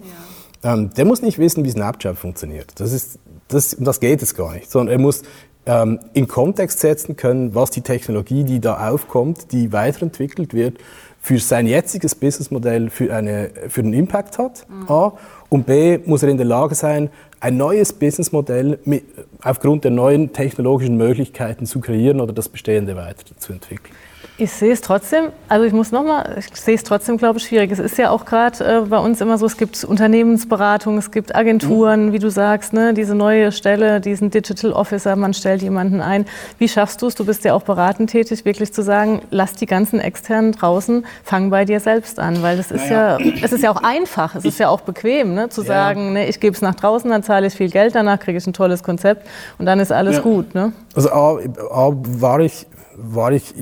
Ja. 0.63 0.75
Ähm, 0.75 0.91
der 0.97 1.05
muss 1.07 1.23
nicht 1.23 1.39
wissen, 1.39 1.65
wie 1.65 1.71
Snapchat 1.71 2.17
funktioniert. 2.17 2.73
Das, 2.77 2.93
ist, 2.93 3.19
das, 3.49 3.77
das 3.81 3.99
geht 3.99 4.23
es 4.23 4.37
gar 4.37 4.53
nicht. 4.55 4.71
Sondern 4.71 4.93
er 4.93 5.01
muss 5.01 5.23
ähm, 5.67 5.99
in 6.13 6.29
Kontext 6.29 6.79
setzen 6.79 7.17
können, 7.17 7.55
was 7.57 7.71
die 7.71 7.81
Technologie, 7.81 8.45
die 8.45 8.61
da 8.61 8.89
aufkommt, 8.89 9.51
die 9.51 9.73
weiterentwickelt 9.73 10.55
wird, 10.55 10.79
für 11.27 11.41
sein 11.41 11.67
jetziges 11.67 12.15
Businessmodell 12.15 12.89
für, 12.89 13.13
eine, 13.13 13.51
für 13.69 13.81
einen 13.81 13.93
Impact 13.95 14.39
hat. 14.39 14.65
Mhm. 14.69 14.89
A. 14.89 15.13
Und 15.49 15.67
B. 15.67 15.99
muss 16.07 16.23
er 16.23 16.29
in 16.29 16.37
der 16.37 16.47
Lage 16.47 16.77
sein, 16.77 17.11
ein 17.41 17.57
neues 17.57 17.93
Businessmodell 17.93 18.79
mit, 18.85 19.03
aufgrund 19.43 19.83
der 19.83 19.91
neuen 19.91 20.33
technologischen 20.33 20.97
Möglichkeiten 20.97 21.67
zu 21.67 21.81
kreieren 21.81 22.21
oder 22.21 22.33
das 22.33 22.49
bestehende 22.49 22.95
weiterzuentwickeln. 22.95 23.93
Ich 24.39 24.53
sehe 24.53 24.73
es 24.73 24.83
trotzdem, 24.83 25.29
also 25.49 25.65
ich 25.65 25.73
muss 25.73 25.93
nochmal, 25.93 26.37
ich 26.39 26.55
sehe 26.61 26.75
es 26.75 26.85
trotzdem, 26.85 27.17
glaube 27.17 27.39
ich, 27.39 27.47
schwierig. 27.47 27.73
Es 27.73 27.79
ist 27.79 27.97
ja 27.97 28.11
auch 28.11 28.27
gerade 28.27 28.83
äh, 28.83 28.87
bei 28.87 28.99
uns 28.99 29.23
immer 29.23 29.39
so, 29.39 29.47
es 29.47 29.57
gibt 29.57 29.83
Unternehmensberatung, 29.83 30.99
es 30.99 31.11
gibt 31.11 31.35
Agenturen, 31.35 32.07
mhm. 32.07 32.13
wie 32.13 32.19
du 32.19 32.31
sagst, 32.31 32.75
ne, 32.75 32.93
diese 32.93 33.15
neue 33.15 33.51
Stelle, 33.51 33.99
diesen 33.99 34.31
Digital 34.31 34.75
Officer, 34.75 35.17
man 35.17 35.33
stellt 35.33 35.63
jemanden 35.63 36.03
ein. 36.03 36.27
Wie 36.59 36.69
schaffst 36.69 37.01
du 37.01 37.07
es, 37.07 37.15
du 37.15 37.25
bist 37.25 37.47
ja 37.47 37.55
auch 37.55 37.63
beratend 37.63 38.11
tätig, 38.11 38.45
wirklich 38.45 38.75
zu 38.75 38.83
sagen, 38.83 39.23
lass 39.31 39.55
die 39.55 39.65
ganzen 39.65 40.01
Externen 40.01 40.53
draußen, 40.53 41.07
fang 41.25 41.49
bei 41.49 41.65
dir 41.65 41.81
selbst 41.81 42.19
an, 42.19 42.43
weil 42.43 42.59
das 42.59 42.71
ist 42.71 42.91
naja. 42.91 43.19
ja, 43.19 43.33
es 43.43 43.53
ist 43.53 43.63
ja 43.63 43.71
auch 43.71 43.83
einfach, 43.83 44.35
es 44.35 44.45
ist 44.45 44.59
ja 44.59 44.69
auch 44.69 44.83
bequem, 44.83 45.33
ne, 45.33 45.49
zu 45.49 45.63
ja. 45.63 45.69
sagen, 45.69 46.13
ne, 46.13 46.29
ich 46.29 46.41
gebe 46.41 46.55
es 46.55 46.61
nach 46.61 46.75
draußen, 46.75 47.09
dann 47.11 47.23
zahle 47.23 47.47
ich 47.47 47.55
viel 47.55 47.71
Geld, 47.71 47.95
danach 47.95 48.21
kriege 48.21 48.37
ich 48.37 48.47
ein 48.47 48.53
tolles 48.53 48.83
Konzept 48.83 49.27
und 49.57 49.65
dann 49.65 49.81
ist 49.81 49.93
alles 49.93 50.17
ja. 50.17 50.23
gut. 50.23 50.55
Ne? 50.55 50.75
Also 50.95 51.11
A, 51.11 51.39
A, 51.71 51.93
war 51.95 52.41
ich, 52.41 52.67
war 52.97 53.33
ich 53.33 53.55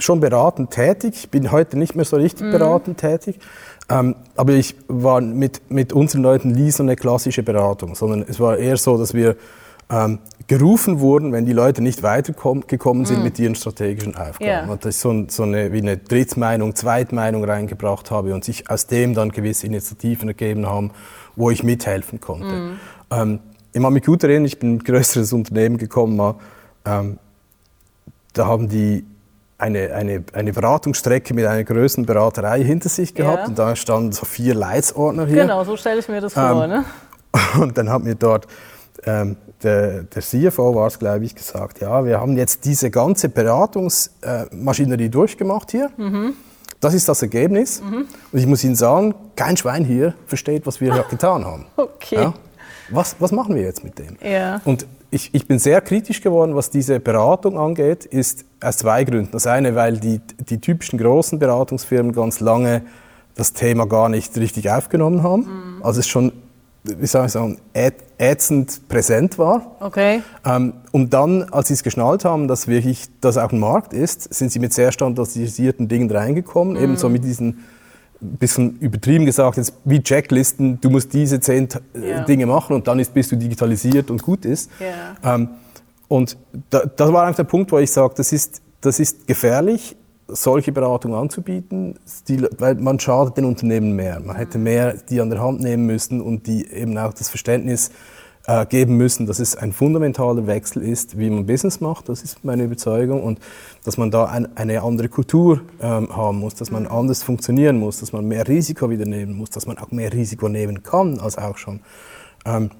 schon 0.00 0.20
beratend 0.20 0.70
tätig. 0.70 1.14
Ich 1.14 1.30
bin 1.30 1.52
heute 1.52 1.78
nicht 1.78 1.94
mehr 1.94 2.04
so 2.04 2.16
richtig 2.16 2.46
mhm. 2.46 2.52
beratend 2.52 2.98
tätig. 2.98 3.38
Ähm, 3.88 4.14
aber 4.36 4.52
ich 4.52 4.76
war 4.88 5.20
mit, 5.20 5.70
mit 5.70 5.92
unseren 5.92 6.22
Leuten 6.22 6.52
nie 6.52 6.70
so 6.70 6.82
eine 6.82 6.96
klassische 6.96 7.42
Beratung, 7.42 7.94
sondern 7.94 8.24
es 8.28 8.38
war 8.38 8.56
eher 8.56 8.76
so, 8.76 8.96
dass 8.96 9.14
wir 9.14 9.36
ähm, 9.90 10.20
gerufen 10.46 11.00
wurden, 11.00 11.32
wenn 11.32 11.44
die 11.44 11.52
Leute 11.52 11.82
nicht 11.82 12.02
weitergekommen 12.02 13.04
sind 13.04 13.18
mhm. 13.18 13.24
mit 13.24 13.38
ihren 13.38 13.56
strategischen 13.56 14.14
Aufgaben. 14.14 14.44
Yeah. 14.44 14.70
Und 14.70 14.84
dass 14.84 14.96
ich 14.96 15.00
so, 15.00 15.24
so 15.28 15.42
eine, 15.42 15.72
wie 15.72 15.78
eine 15.78 15.96
Drittmeinung, 15.96 16.76
Zweitmeinung 16.76 17.44
reingebracht 17.44 18.10
habe 18.10 18.32
und 18.32 18.44
sich 18.44 18.70
aus 18.70 18.86
dem 18.86 19.14
dann 19.14 19.30
gewisse 19.32 19.66
Initiativen 19.66 20.28
ergeben 20.28 20.66
haben, 20.66 20.92
wo 21.34 21.50
ich 21.50 21.64
mithelfen 21.64 22.20
konnte. 22.20 22.46
Mhm. 22.46 22.70
Ähm, 23.10 23.38
ich 23.72 23.80
mache 23.80 23.92
mich 23.92 24.04
gut 24.04 24.22
erinnern, 24.22 24.44
ich 24.44 24.58
bin 24.58 24.70
in 24.70 24.76
ein 24.76 24.84
größeres 24.84 25.32
Unternehmen 25.32 25.76
gekommen, 25.78 26.16
mal, 26.16 26.36
ähm, 26.84 27.18
da 28.32 28.46
haben 28.46 28.68
die 28.68 29.04
eine, 29.60 29.92
eine, 29.92 30.24
eine 30.32 30.52
Beratungsstrecke 30.52 31.34
mit 31.34 31.46
einer 31.46 31.64
größeren 31.64 32.06
Beraterei 32.06 32.62
hinter 32.64 32.88
sich 32.88 33.14
gehabt 33.14 33.38
Ja. 33.42 33.46
und 33.46 33.58
da 33.58 33.76
standen 33.76 34.12
so 34.12 34.24
vier 34.24 34.54
Leitsordner 34.54 35.26
hier. 35.26 35.42
Genau, 35.42 35.64
so 35.64 35.76
stelle 35.76 36.00
ich 36.00 36.08
mir 36.08 36.20
das 36.20 36.34
vor. 36.34 36.64
Ähm, 36.64 36.70
ne? 36.70 36.84
Und 37.60 37.78
dann 37.78 37.90
hat 37.90 38.02
mir 38.02 38.14
dort 38.16 38.46
ähm, 39.04 39.36
der, 39.62 40.02
der 40.02 40.22
CFO 40.22 40.74
war 40.74 40.86
es, 40.88 40.98
glaube 40.98 41.24
ich, 41.24 41.34
gesagt, 41.34 41.80
ja, 41.80 42.04
wir 42.04 42.20
haben 42.20 42.36
jetzt 42.36 42.64
diese 42.64 42.90
ganze 42.90 43.28
Beratungsmaschinerie 43.28 45.08
durchgemacht 45.08 45.70
hier. 45.70 45.90
Mhm. 45.96 46.34
Das 46.80 46.94
ist 46.94 47.08
das 47.08 47.20
Ergebnis. 47.22 47.80
Und 47.80 48.38
ich 48.38 48.46
muss 48.46 48.64
Ihnen 48.64 48.74
sagen, 48.74 49.14
kein 49.36 49.56
Schwein 49.56 49.84
hier 49.84 50.14
versteht, 50.26 50.66
was 50.66 50.80
wir 50.80 50.92
hier 50.94 51.04
getan 51.10 51.44
haben. 51.44 51.66
Okay. 51.76 52.16
Ja? 52.16 52.34
Was, 52.90 53.16
was 53.18 53.32
machen 53.32 53.54
wir 53.54 53.62
jetzt 53.62 53.84
mit 53.84 53.98
dem? 53.98 54.16
Ja. 54.22 54.60
Und 54.64 54.86
ich, 55.10 55.30
ich 55.32 55.46
bin 55.46 55.58
sehr 55.58 55.80
kritisch 55.80 56.20
geworden, 56.20 56.54
was 56.54 56.70
diese 56.70 57.00
Beratung 57.00 57.58
angeht, 57.58 58.04
ist 58.04 58.44
aus 58.60 58.78
zwei 58.78 59.04
Gründen. 59.04 59.32
Das 59.32 59.46
eine, 59.46 59.74
weil 59.74 59.98
die, 59.98 60.20
die 60.48 60.60
typischen 60.60 60.98
großen 60.98 61.38
Beratungsfirmen 61.38 62.12
ganz 62.12 62.40
lange 62.40 62.82
das 63.34 63.52
Thema 63.52 63.86
gar 63.86 64.08
nicht 64.08 64.36
richtig 64.36 64.70
aufgenommen 64.70 65.22
haben. 65.22 65.80
Also 65.82 66.00
es 66.00 66.08
schon, 66.08 66.32
wie 66.84 67.06
soll 67.06 67.26
ich 67.26 67.32
sagen, 67.32 67.58
ätzend 68.18 68.88
präsent 68.88 69.38
war. 69.38 69.76
Okay. 69.80 70.22
Ähm, 70.44 70.74
und 70.92 71.12
dann, 71.14 71.44
als 71.44 71.68
sie 71.68 71.74
es 71.74 71.82
geschnallt 71.82 72.24
haben, 72.24 72.48
dass 72.48 72.68
wirklich 72.68 73.06
das 73.20 73.36
auch 73.38 73.50
ein 73.50 73.58
Markt 73.58 73.92
ist, 73.94 74.32
sind 74.34 74.52
sie 74.52 74.58
mit 74.58 74.72
sehr 74.74 74.92
standardisierten 74.92 75.88
Dingen 75.88 76.10
reingekommen, 76.10 76.74
Mhm. 76.74 76.82
ebenso 76.82 77.08
mit 77.08 77.24
diesen 77.24 77.64
bisschen 78.20 78.78
übertrieben 78.80 79.26
gesagt, 79.26 79.56
jetzt 79.56 79.74
wie 79.84 80.02
Checklisten, 80.02 80.80
du 80.80 80.90
musst 80.90 81.12
diese 81.12 81.40
zehn 81.40 81.68
äh, 81.94 82.10
Ja. 82.10 82.20
Dinge 82.24 82.46
machen 82.46 82.74
und 82.74 82.86
dann 82.86 82.98
ist, 82.98 83.14
bist 83.14 83.32
du 83.32 83.36
digitalisiert 83.36 84.10
und 84.10 84.22
gut 84.22 84.44
ist. 84.44 84.70
Ja. 84.78 85.34
Ähm, 85.34 85.48
und 86.08 86.36
da, 86.70 86.80
das 86.84 87.12
war 87.12 87.24
einfach 87.24 87.36
der 87.36 87.44
Punkt, 87.44 87.72
wo 87.72 87.78
ich 87.78 87.90
sage, 87.90 88.14
das 88.16 88.32
ist, 88.32 88.60
das 88.80 88.98
ist 89.00 89.26
gefährlich, 89.26 89.96
solche 90.26 90.72
Beratung 90.72 91.14
anzubieten, 91.14 91.98
die, 92.28 92.42
weil 92.58 92.74
man 92.76 92.98
schadet 93.00 93.36
den 93.36 93.44
Unternehmen 93.44 93.94
mehr. 93.96 94.20
Man 94.20 94.36
hätte 94.36 94.58
mehr 94.58 94.94
die 95.08 95.20
an 95.20 95.30
der 95.30 95.40
Hand 95.40 95.60
nehmen 95.60 95.86
müssen 95.86 96.20
und 96.20 96.46
die 96.46 96.66
eben 96.70 96.96
auch 96.98 97.12
das 97.14 97.28
Verständnis 97.28 97.90
äh, 98.46 98.66
geben 98.66 98.96
müssen, 98.96 99.26
dass 99.26 99.38
es 99.38 99.56
ein 99.56 99.72
fundamentaler 99.72 100.46
Wechsel 100.46 100.82
ist, 100.82 101.18
wie 101.18 101.30
man 101.30 101.46
Business 101.46 101.80
macht, 101.80 102.08
das 102.08 102.22
ist 102.22 102.44
meine 102.44 102.64
Überzeugung, 102.64 103.22
und 103.22 103.38
dass 103.84 103.96
man 103.98 104.10
da 104.10 104.24
ein, 104.26 104.56
eine 104.56 104.82
andere 104.82 105.08
Kultur 105.08 105.60
ähm, 105.80 106.14
haben 106.16 106.38
muss, 106.38 106.54
dass 106.54 106.70
man 106.70 106.86
anders 106.86 107.22
funktionieren 107.22 107.78
muss, 107.78 108.00
dass 108.00 108.12
man 108.12 108.26
mehr 108.26 108.46
Risiko 108.48 108.90
wieder 108.90 109.06
nehmen 109.06 109.34
muss, 109.36 109.50
dass 109.50 109.66
man 109.66 109.78
auch 109.78 109.90
mehr 109.90 110.12
Risiko 110.12 110.48
nehmen 110.48 110.82
kann 110.82 111.20
als 111.20 111.38
auch 111.38 111.58
schon. 111.58 111.80
Ähm, 112.44 112.70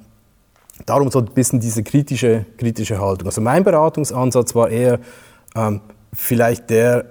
darum 0.86 1.10
so 1.10 1.18
ein 1.18 1.26
bisschen 1.26 1.60
diese 1.60 1.82
kritische, 1.82 2.46
kritische 2.56 2.98
Haltung. 3.00 3.26
Also 3.26 3.40
mein 3.40 3.62
Beratungsansatz 3.64 4.54
war 4.54 4.70
eher 4.70 4.98
ähm, 5.54 5.80
vielleicht 6.12 6.70
der, 6.70 7.04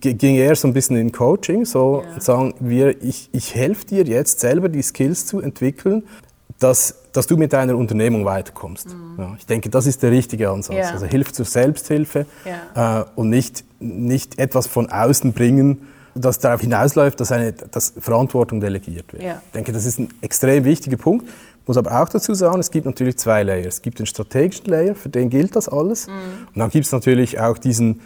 ging 0.00 0.36
eher 0.36 0.54
so 0.56 0.68
ein 0.68 0.74
bisschen 0.74 0.96
in 0.96 1.12
Coaching, 1.12 1.64
so 1.64 2.04
Ja. 2.14 2.20
sagen 2.20 2.54
wir, 2.60 3.02
ich, 3.02 3.28
ich 3.32 3.54
helfe 3.54 3.84
dir 3.86 4.04
jetzt 4.04 4.40
selber 4.40 4.68
die 4.68 4.82
Skills 4.82 5.26
zu 5.26 5.40
entwickeln, 5.40 6.04
dass, 6.58 6.99
dass 7.12 7.26
du 7.26 7.36
mit 7.36 7.52
deiner 7.52 7.76
Unternehmung 7.76 8.24
weiterkommst. 8.24 8.94
Ja, 9.18 9.34
ich 9.38 9.46
denke, 9.46 9.68
das 9.70 9.86
ist 9.86 10.02
der 10.02 10.10
richtige 10.10 10.50
Ansatz. 10.50 10.76
Mhm. 10.76 10.82
Ja. 10.82 10.90
Also 10.90 11.06
Hilfe 11.06 11.32
zur 11.32 11.44
Selbsthilfe 11.44 12.26
Ja. 12.74 13.00
äh, 13.00 13.04
und 13.16 13.30
nicht, 13.30 13.64
nicht 13.80 14.38
etwas 14.38 14.66
von 14.66 14.90
außen 14.90 15.32
bringen, 15.32 15.88
das 16.14 16.38
darauf 16.38 16.60
hinausläuft, 16.60 17.20
dass, 17.20 17.30
eine, 17.32 17.52
dass 17.52 17.94
Verantwortung 17.98 18.60
delegiert 18.60 19.12
wird. 19.12 19.22
Ich 19.22 19.52
denke, 19.54 19.72
das 19.72 19.86
ist 19.86 19.98
ein 19.98 20.08
extrem 20.20 20.64
wichtiger 20.64 20.96
Punkt. 20.96 21.28
Ich 21.62 21.68
muss 21.68 21.76
aber 21.76 22.00
auch 22.02 22.08
dazu 22.08 22.34
sagen, 22.34 22.58
es 22.58 22.70
gibt 22.70 22.86
natürlich 22.86 23.16
zwei 23.16 23.42
Layers. 23.44 23.74
Es 23.76 23.82
gibt 23.82 24.00
den 24.00 24.06
strategischen 24.06 24.66
Layer, 24.66 24.94
für 24.96 25.08
den 25.08 25.30
gilt 25.30 25.54
das 25.54 25.68
alles. 25.68 26.08
Mhm. 26.08 26.12
Und 26.54 26.58
dann 26.58 26.70
gibt 26.70 26.86
es 26.86 26.92
natürlich 26.92 27.38
auch 27.38 27.58
diesen 27.58 28.00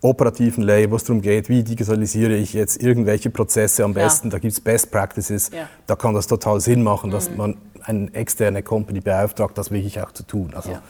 operativen 0.00 0.62
Layer, 0.62 0.90
wo 0.90 0.96
es 0.96 1.04
darum 1.04 1.20
geht, 1.22 1.48
wie 1.48 1.62
digitalisiere 1.62 2.34
ich 2.34 2.52
jetzt 2.52 2.82
irgendwelche 2.82 3.30
Prozesse 3.30 3.84
am 3.84 3.92
Ja. 3.94 4.04
besten. 4.04 4.30
Da 4.30 4.38
gibt 4.38 4.52
es 4.52 4.60
Best 4.60 4.90
Practices. 4.90 5.50
Ja. 5.52 5.62
Mhm. 5.62 5.66
Da 5.86 5.96
kann 5.96 6.14
das 6.14 6.26
total 6.26 6.60
Sinn 6.60 6.82
machen, 6.82 7.10
dass 7.10 7.30
man 7.36 7.56
eine 7.82 8.12
externe 8.14 8.62
Company 8.62 9.00
beauftragt, 9.00 9.56
das 9.58 9.70
wirklich 9.70 10.00
auch 10.00 10.12
zu 10.12 10.22
tun. 10.24 10.52
Also, 10.54 10.70
Ja. 10.72 10.82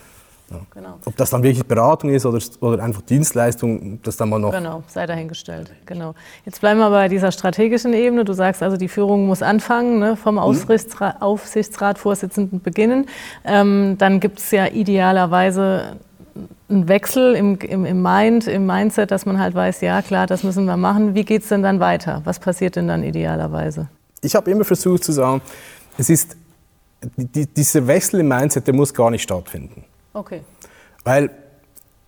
Genau. 0.72 0.94
Ob 1.04 1.14
das 1.14 1.28
dann 1.28 1.42
wirklich 1.42 1.66
Beratung 1.66 2.08
ist 2.08 2.24
oder, 2.24 2.38
oder 2.60 2.82
einfach 2.82 3.02
Dienstleistung, 3.02 4.00
das 4.02 4.16
dann 4.16 4.30
mal 4.30 4.38
noch 4.38 4.52
Genau, 4.52 4.82
sei 4.86 5.04
dahingestellt. 5.04 5.70
Genau. 5.84 6.14
Jetzt 6.46 6.62
bleiben 6.62 6.80
wir 6.80 6.88
bei 6.88 7.06
dieser 7.08 7.32
strategischen 7.32 7.92
Ebene. 7.92 8.24
Du 8.24 8.32
sagst 8.32 8.62
also, 8.62 8.78
die 8.78 8.88
Führung 8.88 9.26
muss 9.26 9.42
anfangen, 9.42 9.98
ne, 9.98 10.16
vom 10.16 10.38
Aufsichtsrat, 10.38 11.20
Aufsichtsratvorsitzenden 11.20 12.62
beginnen. 12.62 13.06
Ähm, 13.44 13.96
dann 13.98 14.20
gibt 14.20 14.38
es 14.38 14.50
ja 14.50 14.66
idealerweise 14.68 15.96
einen 16.68 16.88
Wechsel 16.88 17.34
im, 17.34 17.56
im, 17.58 17.84
im 17.84 18.02
Mind, 18.02 18.46
im 18.46 18.66
Mindset, 18.66 19.10
dass 19.10 19.24
man 19.24 19.38
halt 19.38 19.54
weiß, 19.54 19.80
ja 19.80 20.02
klar, 20.02 20.26
das 20.26 20.42
müssen 20.42 20.66
wir 20.66 20.76
machen. 20.76 21.14
Wie 21.14 21.24
geht 21.24 21.42
es 21.42 21.48
denn 21.48 21.62
dann 21.62 21.80
weiter? 21.80 22.20
Was 22.24 22.38
passiert 22.38 22.76
denn 22.76 22.88
dann 22.88 23.02
idealerweise? 23.02 23.88
ich 24.20 24.34
habe 24.34 24.50
immer 24.50 24.64
versucht 24.64 25.04
zu 25.04 25.12
sagen, 25.12 25.40
es 25.96 26.10
ist, 26.10 26.36
die, 27.16 27.46
dieser 27.46 27.86
Wechsel 27.86 28.20
im 28.20 28.28
Mindset, 28.28 28.66
der 28.66 28.74
muss 28.74 28.92
gar 28.92 29.10
nicht 29.10 29.22
stattfinden. 29.22 29.84
Okay. 30.12 30.42
Weil 31.04 31.30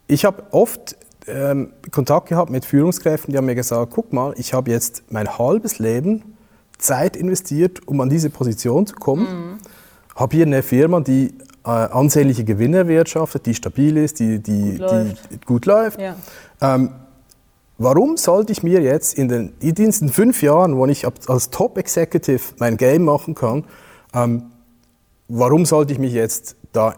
ich 0.06 0.24
habe 0.24 0.42
oft 0.50 0.96
ähm, 1.26 1.72
Kontakt 1.90 2.28
gehabt 2.28 2.50
mit 2.50 2.64
Führungskräften, 2.64 3.32
die 3.32 3.38
haben 3.38 3.46
mir 3.46 3.54
gesagt, 3.54 3.92
guck 3.94 4.12
mal, 4.12 4.34
ich 4.36 4.52
habe 4.52 4.70
jetzt 4.70 5.04
mein 5.10 5.38
halbes 5.38 5.78
Leben 5.78 6.36
Zeit 6.78 7.16
investiert, 7.16 7.86
um 7.86 8.00
an 8.00 8.08
diese 8.08 8.30
Position 8.30 8.86
zu 8.86 8.96
kommen. 8.96 9.60
Habe 10.16 10.36
hier 10.36 10.46
eine 10.46 10.62
Firma, 10.62 11.00
die 11.00 11.34
äh, 11.64 11.68
ansehnliche 11.70 12.44
Gewinne 12.44 12.78
erwirtschaftet, 12.78 13.46
die 13.46 13.54
stabil 13.54 13.96
ist, 13.96 14.18
die, 14.20 14.38
die, 14.38 14.78
Gut 14.78 14.80
läuft. 14.90 15.30
die 15.32 15.40
gut 15.46 15.66
läuft. 15.66 16.00
Ja. 16.00 16.16
Ähm, 16.60 16.90
warum 17.78 18.16
sollte 18.16 18.52
ich 18.52 18.62
mir 18.62 18.80
jetzt 18.80 19.14
in 19.18 19.28
den, 19.28 19.52
in 19.60 19.74
diesen 19.74 20.08
fünf 20.08 20.42
Jahren, 20.42 20.76
wo 20.76 20.86
ich 20.86 21.06
als 21.28 21.50
Top-Executive 21.50 22.40
mein 22.58 22.76
Game 22.76 23.04
machen 23.04 23.34
kann, 23.34 23.64
ähm, 24.14 24.44
warum 25.28 25.64
sollte 25.66 25.92
ich 25.92 25.98
mich 25.98 26.12
jetzt 26.12 26.56
da 26.72 26.94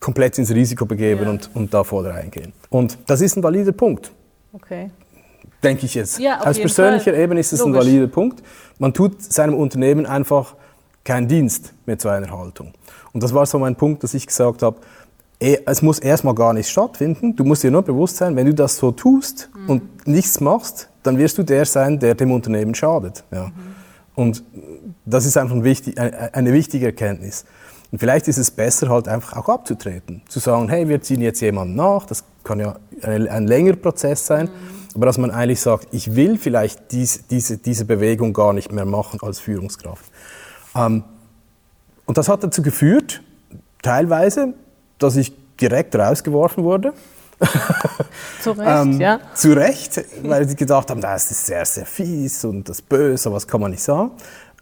komplett 0.00 0.38
ins 0.38 0.50
Risiko 0.50 0.86
begeben 0.86 1.24
Ja. 1.24 1.30
und, 1.30 1.50
und 1.54 1.74
da 1.74 1.84
voll 1.84 2.06
reingehen? 2.06 2.52
Und 2.70 2.98
das 3.06 3.20
ist 3.20 3.36
ein 3.36 3.42
valider 3.42 3.72
Punkt, 3.72 4.12
Okay. 4.52 4.90
denke 5.62 5.86
ich 5.86 5.94
jetzt. 5.94 6.18
Ja, 6.18 6.40
auf 6.40 6.46
Aus 6.46 6.58
persönlicher 6.58 7.12
Fall. 7.12 7.20
Ebene 7.20 7.40
ist 7.40 7.52
es 7.52 7.62
ein 7.62 7.74
valider 7.74 8.06
Punkt. 8.08 8.42
Man 8.78 8.94
tut 8.94 9.22
seinem 9.22 9.54
Unternehmen 9.54 10.06
einfach 10.06 10.54
keinen 11.08 11.26
Dienst 11.26 11.72
mit 11.86 12.02
so 12.02 12.10
einer 12.10 12.30
Haltung. 12.30 12.74
Und 13.12 13.22
das 13.22 13.32
war 13.32 13.46
so 13.46 13.58
mein 13.58 13.74
Punkt, 13.74 14.04
dass 14.04 14.12
ich 14.12 14.26
gesagt 14.26 14.62
habe, 14.62 14.76
eh, 15.40 15.56
es 15.64 15.80
muss 15.80 15.98
erstmal 15.98 16.34
gar 16.34 16.52
nicht 16.52 16.68
stattfinden. 16.68 17.34
Du 17.34 17.44
musst 17.44 17.62
dir 17.62 17.70
nur 17.70 17.82
bewusst 17.82 18.18
sein, 18.18 18.36
wenn 18.36 18.46
du 18.46 18.54
das 18.54 18.76
so 18.76 18.92
tust 18.92 19.48
Mhm. 19.54 19.70
und 19.70 20.06
nichts 20.06 20.40
machst, 20.40 20.90
dann 21.02 21.16
wirst 21.16 21.38
du 21.38 21.42
der 21.42 21.64
sein, 21.64 21.98
der 21.98 22.14
dem 22.14 22.30
Unternehmen 22.30 22.74
schadet. 22.74 23.24
Ja. 23.30 23.46
Mhm. 23.46 23.52
Und 24.14 24.44
das 25.06 25.24
ist 25.24 25.38
einfach 25.38 25.56
ein 25.56 25.64
wichtig, 25.64 25.98
eine, 25.98 26.52
wichtige 26.52 26.86
Erkenntnis. 26.86 27.46
Und 27.90 27.98
vielleicht 28.00 28.28
ist 28.28 28.36
es 28.36 28.50
besser, 28.50 28.90
halt 28.90 29.08
einfach 29.08 29.34
auch 29.38 29.48
abzutreten. 29.48 30.20
Zu 30.28 30.40
sagen, 30.40 30.68
hey, 30.68 30.88
wir 30.88 31.00
ziehen 31.00 31.22
jetzt 31.22 31.40
jemanden 31.40 31.74
nach, 31.74 32.04
das 32.04 32.24
kann 32.44 32.60
ja 32.60 32.76
ein, 33.02 33.46
längerer 33.46 33.76
Prozess 33.76 34.26
sein, 34.26 34.50
aber 34.94 35.06
dass 35.06 35.16
man 35.16 35.30
eigentlich 35.30 35.60
sagt, 35.60 35.88
ich 35.92 36.14
will 36.16 36.36
vielleicht 36.36 36.92
dies, 36.92 37.26
diese, 37.28 37.56
diese 37.56 37.84
Bewegung 37.86 38.34
gar 38.34 38.52
nicht 38.52 38.72
mehr 38.72 38.84
machen 38.84 39.20
als 39.22 39.38
Führungskraft. 39.38 40.04
Ähm, 40.78 41.04
und 42.06 42.16
das 42.16 42.28
hat 42.28 42.42
dazu 42.42 42.62
geführt, 42.62 43.20
teilweise, 43.82 44.54
dass 44.98 45.16
ich 45.16 45.32
direkt 45.60 45.94
rausgeworfen 45.96 46.64
wurde. 46.64 46.92
Zu 48.42 48.52
Recht, 48.52 48.66
Ähm, 48.66 49.00
ja. 49.00 49.20
Zu 49.34 49.52
Recht, 49.52 50.04
weil 50.22 50.48
sie 50.48 50.56
gedacht 50.56 50.90
haben, 50.90 51.00
das 51.00 51.30
ist 51.30 51.46
sehr, 51.46 51.64
sehr 51.64 51.86
fies 51.86 52.44
und 52.44 52.68
das 52.68 52.82
Böse, 52.82 53.32
was 53.32 53.46
kann 53.46 53.60
man 53.60 53.70
nicht 53.70 53.82
sagen. 53.82 54.10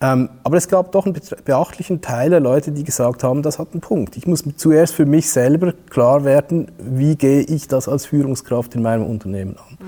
Ähm, 0.01 0.29
aber 0.45 0.59
es 0.59 0.69
gab 0.69 0.93
doch 0.93 1.07
einen 1.07 1.19
beachtlichen 1.45 2.03
Teil 2.03 2.29
der 2.29 2.41
Leute, 2.41 2.71
die 2.71 2.85
gesagt 2.85 3.25
haben, 3.25 3.43
das 3.43 3.59
hat 3.59 3.69
einen 3.73 3.81
Punkt. 3.81 4.17
Ich 4.19 4.27
muss 4.27 4.45
zuerst 4.57 4.95
für 4.95 5.07
mich 5.07 5.31
selber 5.31 5.73
klar 5.89 6.25
werden, 6.25 6.71
wie 6.79 7.17
gehe 7.17 7.41
ich 7.41 7.67
das 7.67 7.89
als 7.89 8.05
Führungskraft 8.05 8.75
in 8.75 8.83
meinem 8.83 9.07
Unternehmen 9.07 9.57
an. 9.57 9.79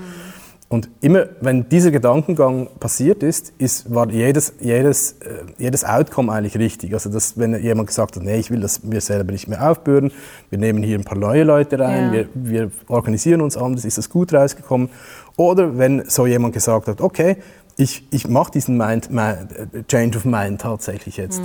Und 0.71 0.87
immer, 1.01 1.25
wenn 1.41 1.67
dieser 1.67 1.89
Gedankengang 1.89 2.67
passiert 2.79 3.23
ist, 3.23 3.53
ist 3.57 3.91
war 3.93 4.07
jedes, 4.11 4.53
jedes, 4.59 5.13
äh, 5.13 5.43
jedes 5.57 5.83
Outcome 5.83 6.31
eigentlich 6.31 6.59
richtig. 6.59 6.93
Also, 6.93 7.09
dass, 7.09 7.39
wenn 7.39 7.59
jemand 7.59 7.87
gesagt 7.87 8.15
hat, 8.15 8.23
nee, 8.23 8.37
ich 8.37 8.51
will 8.51 8.59
das 8.59 8.83
mir 8.83 9.01
selber 9.01 9.31
nicht 9.31 9.47
mehr 9.47 9.67
aufbürden, 9.67 10.11
wir 10.51 10.59
nehmen 10.59 10.83
hier 10.83 10.99
ein 10.99 11.03
paar 11.03 11.17
neue 11.17 11.43
Leute 11.43 11.79
rein, 11.79 12.05
Ja. 12.05 12.11
wir, 12.13 12.27
wir 12.35 12.71
organisieren 12.87 13.41
uns 13.41 13.57
anders, 13.57 13.83
ist 13.83 13.97
das 13.97 14.11
gut 14.11 14.31
rausgekommen. 14.31 14.89
Oder 15.37 15.79
wenn 15.79 16.07
so 16.07 16.27
jemand 16.27 16.53
gesagt 16.53 16.87
hat, 16.87 17.01
okay, 17.01 17.37
ich, 17.75 18.05
ich 18.11 18.27
mache 18.27 18.51
diesen 18.51 18.77
Mind, 18.77 19.09
Mind, 19.09 19.87
Change 19.87 20.19
of 20.19 20.25
Mind 20.25 20.61
tatsächlich 20.61 21.17
jetzt. 21.17 21.41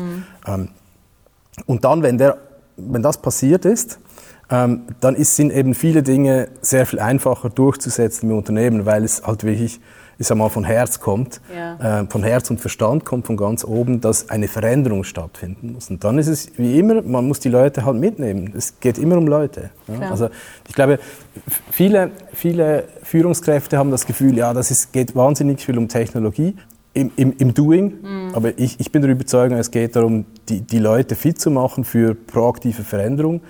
Ähm, 0.47 0.69
und 1.65 1.85
dann, 1.85 2.03
wenn, 2.03 2.19
der, 2.19 2.37
wenn 2.77 3.03
das 3.03 3.17
passiert 3.23 3.65
ist, 3.65 4.01
ähm, 4.51 4.83
dann 5.01 5.15
ist, 5.15 5.37
sind 5.37 5.53
eben 5.53 5.75
viele 5.75 6.03
Dinge 6.03 6.49
sehr 6.61 6.87
viel 6.87 6.99
einfacher 6.99 7.51
durchzusetzen 7.51 8.31
im 8.31 8.37
Unternehmen, 8.37 8.87
weil 8.87 9.05
es 9.05 9.27
halt 9.27 9.45
wirklich 9.45 9.81
ich 10.19 10.27
sag 10.27 10.39
mal, 10.39 10.49
von 10.49 10.65
Herz 10.65 11.01
kommt, 11.01 11.41
ja. 11.55 12.03
äh, 12.03 12.07
von 12.09 12.23
Herz 12.23 12.51
und 12.51 12.61
Verstand 12.61 13.05
kommt 13.05 13.27
von 13.27 13.37
ganz 13.37 13.65
oben, 13.65 14.01
dass 14.01 14.31
eine 14.31 14.49
Veränderung 14.49 15.05
stattfinden 15.05 15.73
muss. 15.73 15.91
Und 15.91 16.05
dann 16.05 16.19
ist 16.19 16.29
es 16.29 16.53
wie 16.57 16.79
immer, 16.79 17.03
man 17.03 17.27
muss 17.27 17.41
die 17.41 17.49
Leute 17.49 17.85
halt 17.85 17.99
mitnehmen. 17.99 18.53
Es 18.57 18.79
geht 18.81 18.99
immer 18.99 19.17
um 19.17 19.27
Leute. 19.27 19.71
Ja? 19.89 20.11
Also 20.11 20.29
ich 20.69 20.75
glaube, 20.75 20.99
viele, 21.71 22.11
viele 22.33 22.85
Führungskräfte 23.03 23.77
haben 23.77 23.91
das 23.91 24.07
Gefühl, 24.07 24.37
ja, 24.37 24.53
das 24.53 24.71
ist, 24.71 24.93
geht 24.93 25.17
wahnsinnig 25.17 25.61
viel 25.61 25.79
um 25.79 25.89
Technologie. 25.89 26.57
Im, 26.97 27.11
im, 27.17 27.35
im 27.39 27.53
Doing, 27.55 27.95
mhm. 28.03 28.35
aber 28.35 28.57
ich, 28.57 28.79
ich 28.79 28.93
bin 28.93 29.03
der 29.03 29.11
Überzeugung, 29.11 29.59
es 29.59 29.73
geht 29.73 29.97
darum, 29.97 30.27
die, 30.49 30.61
die 30.61 30.79
Leute 30.79 31.17
fit 31.17 31.41
zu 31.41 31.51
machen 31.51 31.83
für 31.83 32.15
proaktive 32.15 32.85
Veränderung, 32.85 33.41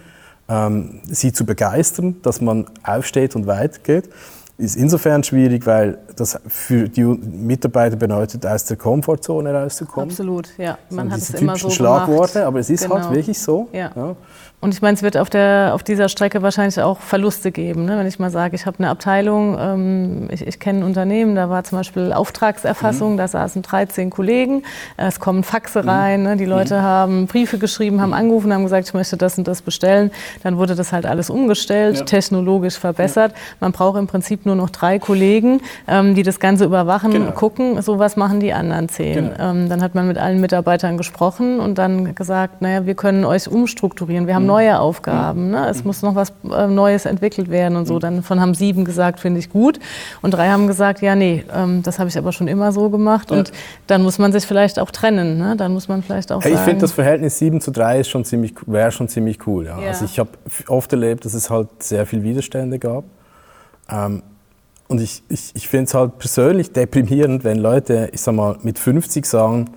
ähm, 0.49 1.01
sie 1.05 1.33
zu 1.33 1.45
begeistern, 1.45 2.17
dass 2.23 2.41
man 2.41 2.67
aufsteht 2.85 3.37
und 3.37 3.47
weitergeht 3.47 4.09
ist 4.57 4.77
insofern 4.77 5.25
schwierig, 5.25 5.67
weil 5.67 5.99
das 6.15 6.39
für 6.47 6.89
die 6.89 7.03
Mitarbeiter 7.03 7.97
bedeutet, 7.97 8.47
aus 8.47 8.65
der 8.65 8.77
Komfortzone 8.77 9.53
rauszukommen. 9.53 10.11
Absolut, 10.11 10.49
ja. 10.59 10.79
Man 10.91 11.11
hat 11.11 11.19
es 11.19 11.31
immer 11.31 11.57
so 11.57 11.71
Schlagworte, 11.71 12.35
gemacht. 12.35 12.47
aber 12.47 12.61
es 12.61 12.71
ist 12.71 12.83
halt 12.83 12.93
genau. 12.93 13.05
halt 13.07 13.17
wirklich 13.17 13.39
so. 13.39 13.69
Ja. 13.73 13.91
ja. 13.95 14.17
Und 14.65 14.73
ich 14.73 14.81
meine, 14.81 14.95
es 14.95 15.03
wird 15.03 15.19
auf, 15.19 15.29
der, 15.29 15.73
auf 15.75 15.83
dieser 15.83 16.09
Strecke 16.09 16.41
wahrscheinlich 16.41 16.81
auch 16.81 16.99
Verluste 16.99 17.53
geben. 17.53 17.85
Ne? 17.85 17.99
Wenn 17.99 18.07
ich 18.07 18.19
mal 18.19 18.31
sage, 18.31 18.57
ich 18.57 18.65
habe 18.65 18.79
eine 18.79 18.89
Abteilung, 18.89 19.59
ähm, 19.61 20.29
ich, 20.31 20.47
ich 20.47 20.59
kenne 20.59 20.79
ein 20.79 20.85
Unternehmen, 20.85 21.35
da 21.35 21.51
war 21.51 21.65
zum 21.65 21.77
Beispiel 21.77 22.15
Auftragserfassung, 22.15 23.13
mhm. 23.13 23.17
da 23.19 23.29
saßen 23.29 23.61
13 23.61 24.09
Kollegen, 24.09 24.63
es 24.97 25.21
kommen 25.21 25.45
Faxe 25.45 25.83
mhm. 25.83 25.89
rein, 25.91 26.23
ne? 26.23 26.37
die 26.39 26.47
Leute 26.47 26.77
mhm. 26.79 26.83
haben 26.83 27.27
Briefe 27.27 27.59
geschrieben, 27.59 28.01
haben 28.01 28.15
angerufen, 28.15 28.55
haben 28.55 28.63
gesagt, 28.63 28.89
ich 28.89 28.95
möchte 28.95 29.19
das 29.19 29.37
und 29.37 29.47
das 29.47 29.61
bestellen. 29.61 30.11
Dann 30.45 30.57
wurde 30.57 30.75
das 30.75 30.95
halt 30.95 31.05
alles 31.05 31.29
umgestellt, 31.29 31.99
ja. 31.99 32.05
technologisch 32.07 32.79
verbessert. 32.79 33.33
Ja. 33.33 33.39
Man 33.61 33.73
braucht 33.73 33.99
im 33.99 34.07
Prinzip 34.07 34.47
nur 34.47 34.57
noch 34.57 34.71
drei 34.71 34.99
Kollegen, 34.99 35.61
ähm, 35.87 36.15
die 36.15 36.23
das 36.23 36.41
Ganze 36.41 36.65
überwachen, 36.65 37.11
genau. 37.11 37.33
gucken, 37.33 37.83
so 37.83 37.99
was 37.99 38.17
machen 38.17 38.41
die 38.41 38.55
anderen 38.55 38.89
zehn. 38.89 39.29
Genau. 39.29 39.51
Ähm, 39.51 39.69
dann 39.69 39.83
hat 39.83 39.95
man 39.95 40.09
mit 40.09 40.17
allen 40.17 40.41
Mitarbeitern 40.41 40.97
gesprochen 40.97 41.61
und 41.61 41.77
dann 41.77 42.15
gesagt, 42.15 42.63
naja, 42.63 42.87
wir 42.87 42.95
können 42.95 43.27
euch 43.27 43.47
umstrukturieren. 43.47 44.27
Wir 44.27 44.35
haben 44.35 44.45
mhm 44.45 44.54
neue 44.55 44.79
Aufgaben. 44.79 45.51
Ne? 45.51 45.69
Es 45.69 45.85
muss 45.85 46.03
noch 46.03 46.15
was 46.15 46.33
äh, 46.51 46.67
Neues 46.67 47.07
entwickelt 47.07 47.51
werden 47.51 47.77
und 47.77 47.87
so. 47.87 47.99
Dann 47.99 48.23
von 48.23 48.41
haben 48.41 48.55
sieben 48.55 48.85
gesagt, 48.85 49.21
finde 49.21 49.41
ich 49.41 49.51
gut. 49.51 49.81
Und 50.23 50.33
drei 50.33 50.49
haben 50.49 50.67
gesagt, 50.67 51.03
ja, 51.03 51.15
nee, 51.15 51.45
ähm, 51.53 51.83
das 51.83 51.99
habe 51.99 52.09
ich 52.09 52.17
aber 52.17 52.33
schon 52.33 52.49
immer 52.49 52.73
so 52.73 52.91
gemacht. 52.91 53.31
Und 53.31 53.53
dann 53.87 54.03
muss 54.03 54.19
man 54.19 54.33
sich 54.33 54.45
vielleicht 54.47 54.79
auch 54.79 54.91
trennen. 54.91 55.39
Ne? 55.39 55.57
Dann 55.57 55.73
muss 55.73 55.89
man 55.89 56.03
vielleicht 56.03 56.31
auch 56.33 56.43
hey, 56.43 56.55
Ich 56.55 56.61
finde, 56.61 56.83
das 56.83 56.93
Verhältnis 56.93 57.39
7 57.39 57.61
zu 57.61 57.71
3 57.71 58.01
ist 58.01 58.09
schon 58.09 58.25
ziemlich, 58.25 58.55
wäre 58.67 58.91
schon 58.93 59.09
ziemlich 59.09 59.47
cool. 59.47 59.67
Ja. 59.67 59.81
Ja. 59.81 59.89
Also 59.89 60.05
ich 60.05 60.19
habe 60.19 60.31
oft 60.69 60.93
erlebt, 60.93 61.25
dass 61.25 61.35
es 61.35 61.51
halt 61.51 61.83
sehr 61.83 62.07
viel 62.07 62.23
Widerstände 62.23 62.79
gab. 62.79 63.05
Ähm, 63.91 64.23
und 64.87 65.01
ich, 65.01 65.23
ich, 65.29 65.53
ich 65.55 65.69
finde 65.69 65.85
es 65.87 65.95
halt 65.95 66.19
persönlich 66.19 66.73
deprimierend, 66.73 67.43
wenn 67.45 67.59
Leute, 67.59 68.11
ich 68.13 68.21
sag 68.21 68.35
mal, 68.35 68.59
mit 68.63 68.79
50 68.79 69.25
sagen, 69.27 69.71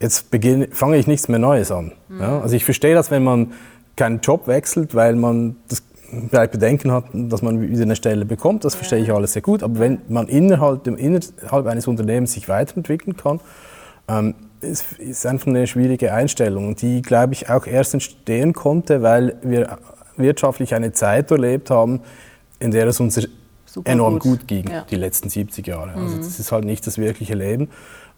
jetzt 0.00 0.30
beginne, 0.30 0.68
fange 0.72 0.96
ich 0.96 1.06
nichts 1.06 1.28
mehr 1.28 1.38
Neues 1.38 1.70
an. 1.70 1.92
Mhm. 2.08 2.20
Ja? 2.20 2.40
Also 2.40 2.56
ich 2.56 2.64
verstehe 2.64 2.94
das, 2.94 3.10
wenn 3.10 3.22
man 3.22 3.52
keinen 3.96 4.20
Job 4.20 4.46
wechselt, 4.46 4.94
weil 4.94 5.14
man 5.14 5.56
das 5.68 5.82
vielleicht 6.28 6.52
Bedenken 6.52 6.92
hat, 6.92 7.04
dass 7.12 7.42
man 7.42 7.60
wieder 7.60 7.82
eine 7.82 7.96
Stelle 7.96 8.24
bekommt. 8.24 8.64
Das 8.64 8.74
verstehe 8.74 9.00
ich 9.00 9.12
alles 9.12 9.32
sehr 9.32 9.42
gut. 9.42 9.62
Aber 9.62 9.78
wenn 9.78 10.02
man 10.08 10.28
innerhalb, 10.28 10.86
innerhalb 10.86 11.66
eines 11.66 11.86
Unternehmens 11.86 12.32
sich 12.32 12.48
weiterentwickeln 12.48 13.16
kann, 13.16 13.40
ähm, 14.08 14.34
ist, 14.60 14.92
ist 14.98 15.26
einfach 15.26 15.48
eine 15.48 15.66
schwierige 15.66 16.12
Einstellung. 16.12 16.68
Und 16.68 16.82
die, 16.82 17.02
glaube 17.02 17.32
ich, 17.32 17.48
auch 17.50 17.66
erst 17.66 17.94
entstehen 17.94 18.52
konnte, 18.52 19.02
weil 19.02 19.36
wir 19.42 19.78
wirtschaftlich 20.16 20.74
eine 20.74 20.92
Zeit 20.92 21.30
erlebt 21.30 21.70
haben, 21.70 22.00
in 22.58 22.70
der 22.70 22.86
es 22.86 23.00
uns 23.00 23.26
Super 23.64 23.90
enorm 23.90 24.18
gut, 24.18 24.40
gut 24.40 24.48
ging, 24.48 24.70
ja. 24.70 24.84
die 24.90 24.96
letzten 24.96 25.30
70 25.30 25.66
Jahre. 25.66 25.92
Also 25.94 26.16
mhm. 26.16 26.18
das 26.18 26.38
ist 26.38 26.52
halt 26.52 26.64
nicht 26.64 26.86
das 26.86 26.98
wirkliche 26.98 27.34
Leben. 27.34 27.70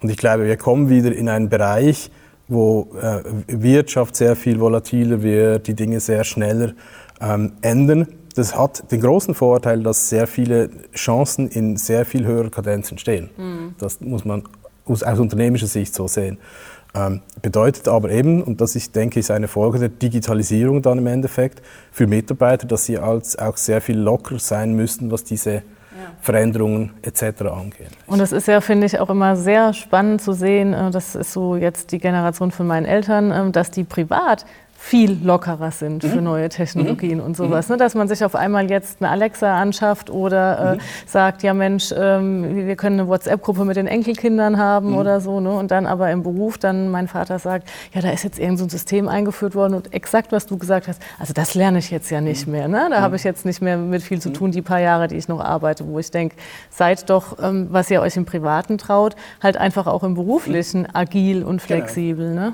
Und 0.03 0.11
ich 0.11 0.17
glaube, 0.17 0.47
wir 0.47 0.57
kommen 0.57 0.89
wieder 0.89 1.15
in 1.15 1.29
einen 1.29 1.49
Bereich, 1.49 2.11
wo 2.49 2.89
äh, 3.01 3.23
Wirtschaft 3.47 4.17
sehr 4.17 4.37
viel 4.37 4.61
volatiler 4.61 5.23
wird, 5.23 5.67
die 5.67 5.75
Dinge 5.75 6.01
sehr 6.01 6.25
schneller 6.25 6.73
ähm, 7.21 7.53
ändern. 7.63 8.09
Das 8.35 8.57
hat 8.57 8.91
den 8.91 9.01
großen 9.01 9.35
Vorteil, 9.35 9.83
dass 9.83 10.09
sehr 10.09 10.27
viele 10.27 10.71
Chancen 10.95 11.49
in 11.49 11.77
sehr 11.77 12.05
viel 12.05 12.27
höherer 12.27 12.51
Kadenz 12.51 12.91
entstehen. 12.91 13.31
Mhm. 13.37 13.75
Das 13.79 14.01
muss 14.01 14.25
man 14.25 14.43
aus, 14.85 15.03
aus 15.03 15.19
unternehmischer 15.19 15.69
Sicht 15.69 15.95
so 15.95 16.09
sehen. 16.09 16.39
Ähm, 16.97 17.23
bedeutet 17.43 17.89
aber 17.89 18.11
eben, 18.11 18.43
und 18.43 18.61
das 18.61 18.77
ich 18.77 18.93
denke, 18.93 19.19
ist 19.19 19.31
eine 19.31 19.49
Folge 19.49 19.79
der 19.79 19.89
Digitalisierung 19.89 20.81
dann 20.81 20.99
im 20.99 21.07
Endeffekt, 21.07 21.61
für 21.91 22.07
Mitarbeiter, 22.07 22.67
dass 22.67 22.85
sie 22.85 22.99
als 22.99 23.37
auch 23.37 23.57
sehr 23.57 23.81
viel 23.81 23.99
locker 23.99 24.39
sein 24.39 24.75
müssen, 24.75 25.11
was 25.11 25.25
diese 25.25 25.63
Veränderungen 26.21 26.93
etc. 27.03 27.43
angehen. 27.43 27.91
Und 28.07 28.21
es 28.21 28.33
ist 28.33 28.49
ja, 28.49 28.61
finde 28.61 28.87
ich, 28.87 28.99
auch 28.99 29.11
immer 29.11 29.37
sehr 29.37 29.73
spannend 29.73 30.23
zu 30.23 30.33
sehen, 30.33 30.73
äh, 30.73 30.91
das 30.91 31.15
ist 31.15 31.33
so 31.33 31.57
jetzt 31.57 31.93
die 31.93 31.99
Generation 31.99 32.51
von 32.51 32.67
meinen 32.67 32.87
Eltern, 32.87 33.33
ähm, 33.33 33.53
dass 33.53 33.71
die 33.71 33.85
privat 33.85 34.45
viel 34.85 35.19
lockerer 35.25 35.71
sind 35.71 36.05
mhm. 36.05 36.09
für 36.09 36.21
neue 36.21 36.51
Technologien 36.51 37.17
mhm. 37.17 37.25
und 37.25 37.37
sowas. 37.39 37.71
Ne? 37.71 37.79
Dass 37.79 37.95
man 37.95 38.07
sich 38.07 38.23
auf 38.23 38.35
einmal 38.35 38.71
jetzt 38.71 39.01
eine 39.01 39.11
Alexa 39.11 39.59
anschafft 39.59 40.11
oder 40.11 40.59
äh, 40.59 40.75
mhm. 40.75 40.81
sagt, 41.07 41.43
ja 41.43 41.55
Mensch, 41.55 41.91
ähm, 41.97 42.67
wir 42.67 42.77
können 42.77 43.01
eine 43.01 43.09
WhatsApp-Gruppe 43.09 43.65
mit 43.65 43.77
den 43.79 43.87
Enkelkindern 43.87 44.59
haben 44.59 44.91
mhm. 44.91 44.99
oder 44.99 45.23
so. 45.23 45.41
Ne? 45.41 45.51
Und 45.53 45.71
dann 45.71 45.87
aber 45.87 46.11
im 46.11 46.23
Beruf 46.23 46.59
dann 46.59 46.91
mein 46.91 47.09
Vater 47.09 47.39
sagt, 47.39 47.67
ja, 47.95 48.03
da 48.03 48.11
ist 48.11 48.25
jetzt 48.25 48.39
irgend 48.39 48.59
so 48.59 48.67
ein 48.67 48.69
System 48.69 49.09
eingeführt 49.09 49.55
worden 49.55 49.73
und 49.73 49.95
exakt, 49.95 50.33
was 50.33 50.45
du 50.45 50.59
gesagt 50.59 50.87
hast, 50.87 51.01
also 51.19 51.33
das 51.33 51.55
lerne 51.55 51.79
ich 51.79 51.91
jetzt 51.91 52.11
ja 52.11 52.21
nicht 52.21 52.47
mhm. 52.47 52.53
mehr. 52.53 52.69
Ne? 52.69 52.89
Da 52.91 53.01
habe 53.01 53.13
mhm. 53.13 53.17
ich 53.17 53.25
jetzt 53.25 53.47
nicht 53.47 53.63
mehr 53.63 53.79
mit 53.79 54.03
viel 54.03 54.21
zu 54.21 54.35
tun, 54.35 54.53
die 54.53 54.61
paar 54.61 54.81
Jahre, 54.81 55.09
die 55.09 55.17
ich 55.17 55.29
noch 55.29 55.41
arbeite, 55.41 55.89
wo 55.89 55.99
ich 55.99 56.11
denke, 56.11 56.37
seid 56.69 57.09
doch, 57.09 57.39
ähm, 57.43 57.69
was 57.71 57.91
ihr 57.91 58.03
euch 58.03 58.19
im 58.19 58.27
Privaten 58.27 58.77
traut, 58.77 59.17
halt 59.43 59.57
einfach 59.57 59.87
auch 59.87 60.03
im 60.03 60.13
Beruflichen 60.13 60.95
agil 60.95 61.43
und 61.43 61.63
genau. 61.63 61.81
flexibel. 61.81 62.35
Genau. 62.35 62.49
Ne? 62.49 62.53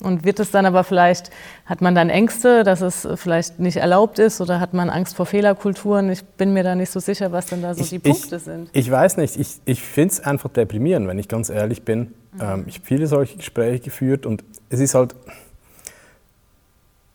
Und 0.00 0.24
wird 0.24 0.38
es 0.38 0.52
dann 0.52 0.64
aber 0.64 0.84
vielleicht, 0.84 1.30
hat 1.66 1.80
man 1.80 1.96
dann 1.96 2.08
Ängste, 2.08 2.62
dass 2.62 2.82
es 2.82 3.06
vielleicht 3.16 3.58
nicht 3.58 3.78
erlaubt 3.78 4.20
ist 4.20 4.40
oder 4.40 4.60
hat 4.60 4.72
man 4.72 4.90
Angst 4.90 5.16
vor 5.16 5.26
Fehlerkulturen? 5.26 6.08
Ich 6.10 6.24
bin 6.24 6.52
mir 6.52 6.62
da 6.62 6.76
nicht 6.76 6.90
so 6.90 7.00
sicher, 7.00 7.32
was 7.32 7.46
denn 7.46 7.62
da 7.62 7.74
so 7.74 7.82
ich, 7.82 7.90
die 7.90 7.98
Punkte 7.98 8.36
ich, 8.36 8.42
sind. 8.42 8.70
Ich 8.72 8.88
weiß 8.88 9.16
nicht, 9.16 9.36
ich, 9.36 9.56
ich 9.64 9.82
finde 9.82 10.14
es 10.14 10.20
einfach 10.20 10.50
deprimierend, 10.50 11.08
wenn 11.08 11.18
ich 11.18 11.26
ganz 11.26 11.50
ehrlich 11.50 11.82
bin. 11.82 12.14
Mhm. 12.32 12.40
Ähm, 12.40 12.64
ich 12.68 12.76
habe 12.76 12.86
viele 12.86 13.06
solche 13.08 13.38
Gespräche 13.38 13.80
geführt 13.80 14.24
und 14.24 14.44
es 14.70 14.78
ist 14.78 14.94
halt, 14.94 15.16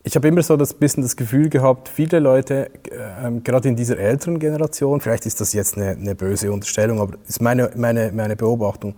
ich 0.02 0.14
habe 0.14 0.28
immer 0.28 0.42
so 0.42 0.58
das 0.58 0.74
bisschen 0.74 1.02
das 1.02 1.16
Gefühl 1.16 1.48
gehabt, 1.48 1.88
viele 1.88 2.18
Leute, 2.18 2.70
äh, 2.90 3.30
gerade 3.42 3.66
in 3.66 3.76
dieser 3.76 3.98
älteren 3.98 4.38
Generation, 4.38 5.00
vielleicht 5.00 5.24
ist 5.24 5.40
das 5.40 5.54
jetzt 5.54 5.78
eine, 5.78 5.92
eine 5.92 6.14
böse 6.14 6.52
Unterstellung, 6.52 7.00
aber 7.00 7.16
ist 7.26 7.40
meine, 7.40 7.70
meine, 7.76 8.12
meine 8.12 8.36
Beobachtung, 8.36 8.94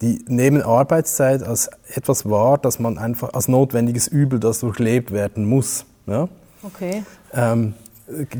die 0.00 0.24
nehmen 0.28 0.62
Arbeitszeit 0.62 1.42
als 1.42 1.70
etwas 1.94 2.28
wahr, 2.28 2.58
das 2.58 2.78
man 2.78 2.98
einfach 2.98 3.34
als 3.34 3.48
notwendiges 3.48 4.08
Übel, 4.08 4.40
das 4.40 4.60
durchlebt 4.60 5.12
werden 5.12 5.46
muss. 5.46 5.84
Ja? 6.06 6.28
Okay. 6.62 7.04
Ähm, 7.34 7.74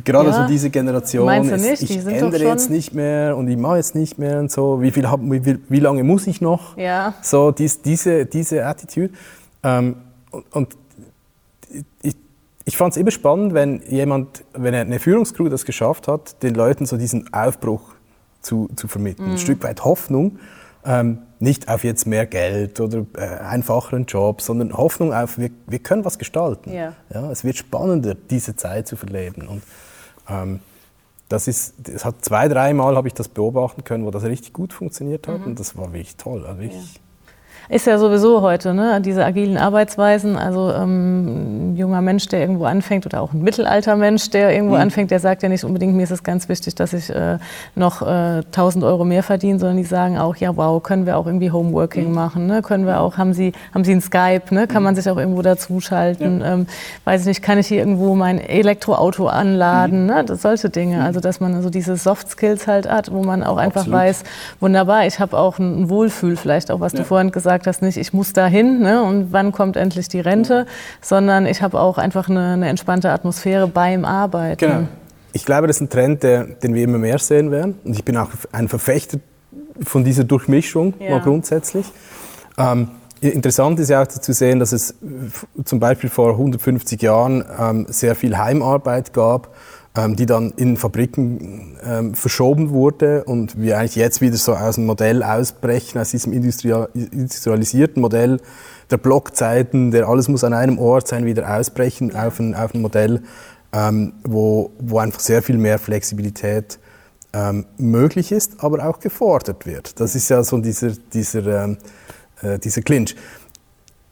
gerade 0.04 0.30
ja. 0.30 0.42
so 0.42 0.48
diese 0.48 0.70
Generation? 0.70 1.28
Ist, 1.44 1.82
ich 1.82 2.06
ändere 2.06 2.44
jetzt 2.44 2.70
nicht 2.70 2.94
mehr 2.94 3.36
und 3.36 3.48
ich 3.48 3.56
mache 3.56 3.76
jetzt 3.76 3.94
nicht 3.94 4.18
mehr 4.18 4.40
und 4.40 4.50
so, 4.50 4.80
wie, 4.80 4.90
viel, 4.90 5.04
wie, 5.04 5.58
wie 5.68 5.80
lange 5.80 6.02
muss 6.02 6.26
ich 6.26 6.40
noch? 6.40 6.76
Ja. 6.76 7.14
So 7.22 7.50
dies, 7.50 7.82
diese, 7.82 8.24
diese 8.24 8.64
Attitude. 8.64 9.10
Ähm, 9.62 9.96
und, 10.30 10.44
und 10.52 10.76
ich, 12.02 12.16
ich 12.64 12.76
fand 12.76 12.92
es 12.92 12.96
immer 12.96 13.10
spannend, 13.10 13.52
wenn 13.52 13.82
jemand, 13.88 14.44
wenn 14.54 14.74
eine 14.74 14.98
Führungscrew 14.98 15.48
das 15.48 15.64
geschafft 15.64 16.08
hat, 16.08 16.42
den 16.42 16.54
Leuten 16.54 16.86
so 16.86 16.96
diesen 16.96 17.32
Aufbruch 17.34 17.82
zu, 18.40 18.70
zu 18.76 18.88
vermitteln. 18.88 19.26
Mhm. 19.26 19.32
Ein 19.32 19.38
Stück 19.38 19.62
weit 19.62 19.84
Hoffnung. 19.84 20.38
Ähm, 20.84 21.18
nicht 21.40 21.68
auf 21.68 21.84
jetzt 21.84 22.06
mehr 22.06 22.26
Geld 22.26 22.80
oder 22.80 23.06
äh, 23.16 23.20
einfacheren 23.20 24.04
Job, 24.06 24.40
sondern 24.42 24.72
Hoffnung 24.76 25.12
auf, 25.12 25.38
wir, 25.38 25.50
wir 25.66 25.78
können 25.78 26.04
was 26.04 26.18
gestalten. 26.18 26.72
Ja. 26.72 26.94
Ja, 27.12 27.30
es 27.30 27.44
wird 27.44 27.56
spannender, 27.56 28.14
diese 28.14 28.56
Zeit 28.56 28.86
zu 28.86 28.96
verleben. 28.96 29.46
Und 29.48 29.62
ähm, 30.28 30.60
das 31.28 31.48
ist, 31.48 31.74
das 31.78 32.04
hat 32.04 32.24
zwei, 32.24 32.48
dreimal 32.48 32.96
habe 32.96 33.08
ich 33.08 33.14
das 33.14 33.28
beobachten 33.28 33.84
können, 33.84 34.04
wo 34.04 34.10
das 34.10 34.24
richtig 34.24 34.52
gut 34.52 34.72
funktioniert 34.72 35.28
hat 35.28 35.40
mhm. 35.40 35.46
und 35.46 35.60
das 35.60 35.76
war 35.76 35.92
wirklich 35.92 36.16
toll. 36.16 36.44
Also 36.44 36.60
wirklich, 36.60 36.94
ja. 36.94 37.00
Ist 37.70 37.86
ja 37.86 37.98
sowieso 37.98 38.42
heute, 38.42 38.74
ne? 38.74 39.00
diese 39.00 39.24
agilen 39.24 39.56
Arbeitsweisen. 39.56 40.36
Also 40.36 40.72
ähm, 40.72 41.70
ein 41.70 41.76
junger 41.76 42.00
Mensch, 42.00 42.26
der 42.26 42.40
irgendwo 42.40 42.64
anfängt, 42.64 43.06
oder 43.06 43.22
auch 43.22 43.32
ein 43.32 43.42
Mittelaltermensch, 43.42 44.30
der 44.30 44.52
irgendwo 44.52 44.74
mhm. 44.74 44.80
anfängt, 44.80 45.12
der 45.12 45.20
sagt 45.20 45.44
ja 45.44 45.48
nicht 45.48 45.62
unbedingt, 45.62 45.94
mir 45.94 46.02
ist 46.02 46.10
es 46.10 46.24
ganz 46.24 46.48
wichtig, 46.48 46.74
dass 46.74 46.92
ich 46.92 47.10
äh, 47.10 47.38
noch 47.76 48.02
äh, 48.02 48.42
1000 48.46 48.82
Euro 48.82 49.04
mehr 49.04 49.22
verdiene, 49.22 49.60
sondern 49.60 49.76
die 49.76 49.84
sagen 49.84 50.18
auch, 50.18 50.34
ja 50.34 50.56
wow, 50.56 50.82
können 50.82 51.06
wir 51.06 51.16
auch 51.16 51.26
irgendwie 51.26 51.52
Homeworking 51.52 52.08
mhm. 52.08 52.14
machen, 52.14 52.46
ne? 52.48 52.60
können 52.62 52.86
wir 52.86 53.00
auch, 53.00 53.18
haben 53.18 53.34
Sie, 53.34 53.52
haben 53.72 53.84
Sie 53.84 53.92
ein 53.92 54.00
Skype, 54.00 54.52
ne? 54.52 54.66
kann 54.66 54.82
man 54.82 54.94
mhm. 54.94 54.96
sich 54.96 55.08
auch 55.08 55.16
irgendwo 55.16 55.42
dazuschalten, 55.42 56.40
ja. 56.40 56.54
ähm, 56.54 56.66
weiß 57.04 57.20
ich 57.20 57.26
nicht, 57.28 57.42
kann 57.42 57.56
ich 57.58 57.68
hier 57.68 57.78
irgendwo 57.78 58.16
mein 58.16 58.40
Elektroauto 58.40 59.28
anladen, 59.28 60.00
mhm. 60.00 60.06
ne? 60.06 60.24
das, 60.24 60.42
solche 60.42 60.70
Dinge. 60.70 60.96
Mhm. 60.96 61.02
Also 61.02 61.20
dass 61.20 61.38
man 61.38 61.62
so 61.62 61.70
diese 61.70 61.96
Soft 61.96 62.30
Skills 62.30 62.66
halt 62.66 62.90
hat, 62.90 63.12
wo 63.12 63.22
man 63.22 63.44
auch 63.44 63.58
einfach 63.58 63.82
Absolut. 63.82 64.00
weiß, 64.00 64.24
wunderbar, 64.58 65.06
ich 65.06 65.20
habe 65.20 65.38
auch 65.38 65.60
ein 65.60 65.88
Wohlfühl, 65.88 66.34
vielleicht 66.36 66.72
auch, 66.72 66.80
was 66.80 66.94
ja. 66.94 66.98
du 66.98 67.04
vorhin 67.04 67.30
gesagt 67.30 67.59
gesagt 67.60 67.66
hast, 67.76 67.82
nicht 67.82 67.96
ich 67.96 68.12
muss 68.12 68.32
dahin 68.32 68.80
ne, 68.80 69.02
und 69.02 69.32
wann 69.32 69.52
kommt 69.52 69.76
endlich 69.76 70.08
die 70.08 70.20
Rente, 70.20 70.66
sondern 71.00 71.46
ich 71.46 71.62
habe 71.62 71.78
auch 71.78 71.98
einfach 71.98 72.28
eine, 72.28 72.52
eine, 72.52 72.68
entspannte 72.68 73.10
Atmosphäre 73.10 73.68
beim 73.68 74.04
Arbeiten. 74.04 74.58
Genau. 74.58 74.88
Ich 75.32 75.44
glaube, 75.44 75.66
das 75.66 75.76
ist 75.76 75.82
ein 75.82 75.90
Trend, 75.90 76.22
der, 76.22 76.44
den 76.44 76.74
wir 76.74 76.82
immer 76.82 76.98
mehr 76.98 77.18
sehen 77.18 77.50
werden. 77.50 77.78
Und 77.84 77.94
ich 77.94 78.04
bin 78.04 78.16
auch 78.16 78.30
ein 78.52 78.68
Verfechter 78.68 79.18
von 79.82 80.04
dieser 80.04 80.24
Durchmischung 80.24 80.94
ja. 80.98 81.10
mal 81.10 81.20
grundsätzlich. 81.20 81.86
Ähm, 82.58 82.88
interessant 83.20 83.78
ist 83.78 83.90
ja 83.90 84.02
auch 84.02 84.08
zu 84.08 84.32
sehen, 84.32 84.58
dass 84.58 84.72
es 84.72 84.94
zum 85.64 85.78
Beispiel 85.78 86.10
vor 86.10 86.30
150 86.32 87.00
Jahren 87.00 87.44
ähm, 87.58 87.86
sehr 87.88 88.16
viel 88.16 88.36
Heimarbeit 88.36 89.12
gab 89.12 89.54
die 89.96 90.26
dann 90.26 90.52
in 90.52 90.76
Fabriken 90.76 91.76
ähm, 91.84 92.14
verschoben 92.14 92.70
wurde 92.70 93.24
und 93.24 93.60
wir 93.60 93.76
eigentlich 93.76 93.96
jetzt 93.96 94.20
wieder 94.20 94.36
so 94.36 94.54
aus 94.54 94.76
dem 94.76 94.86
Modell 94.86 95.22
ausbrechen, 95.24 95.98
aus 95.98 96.10
diesem 96.10 96.32
industrialisierten 96.32 98.00
Modell 98.00 98.40
der 98.90 98.98
Blockzeiten, 98.98 99.90
der 99.90 100.08
alles 100.08 100.28
muss 100.28 100.44
an 100.44 100.52
einem 100.52 100.78
Ort 100.78 101.08
sein, 101.08 101.24
wieder 101.24 101.56
ausbrechen 101.56 102.14
auf 102.14 102.38
ein, 102.38 102.54
auf 102.54 102.74
ein 102.74 102.82
Modell, 102.82 103.22
ähm, 103.72 104.12
wo, 104.24 104.70
wo 104.78 104.98
einfach 104.98 105.20
sehr 105.20 105.42
viel 105.42 105.58
mehr 105.58 105.78
Flexibilität 105.78 106.78
ähm, 107.32 107.66
möglich 107.78 108.32
ist, 108.32 108.62
aber 108.62 108.86
auch 108.88 109.00
gefordert 109.00 109.66
wird. 109.66 110.00
Das 110.00 110.14
ist 110.14 110.28
ja 110.28 110.42
so 110.42 110.58
dieser, 110.58 110.92
dieser, 111.12 111.64
ähm, 111.64 111.78
äh, 112.42 112.58
dieser 112.58 112.82
Clinch. 112.82 113.14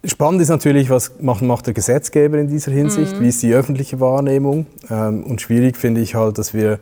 Spannend 0.05 0.41
ist 0.41 0.49
natürlich, 0.49 0.91
was 0.91 1.13
macht, 1.21 1.67
der 1.67 1.75
Gesetzgeber 1.75 2.39
in 2.39 2.49
dieser 2.49 2.71
Hinsicht, 2.71 3.17
mhm. 3.17 3.21
wie 3.21 3.29
ist 3.29 3.43
die 3.43 3.53
öffentliche 3.53 3.99
Wahrnehmung. 3.99 4.67
Ähm, 4.91 5.25
und 5.25 5.41
schwierig 5.41 5.77
finde 5.77 6.01
ich 6.01 6.15
halt, 6.15 6.39
dass 6.39 6.55
wir, 6.55 6.79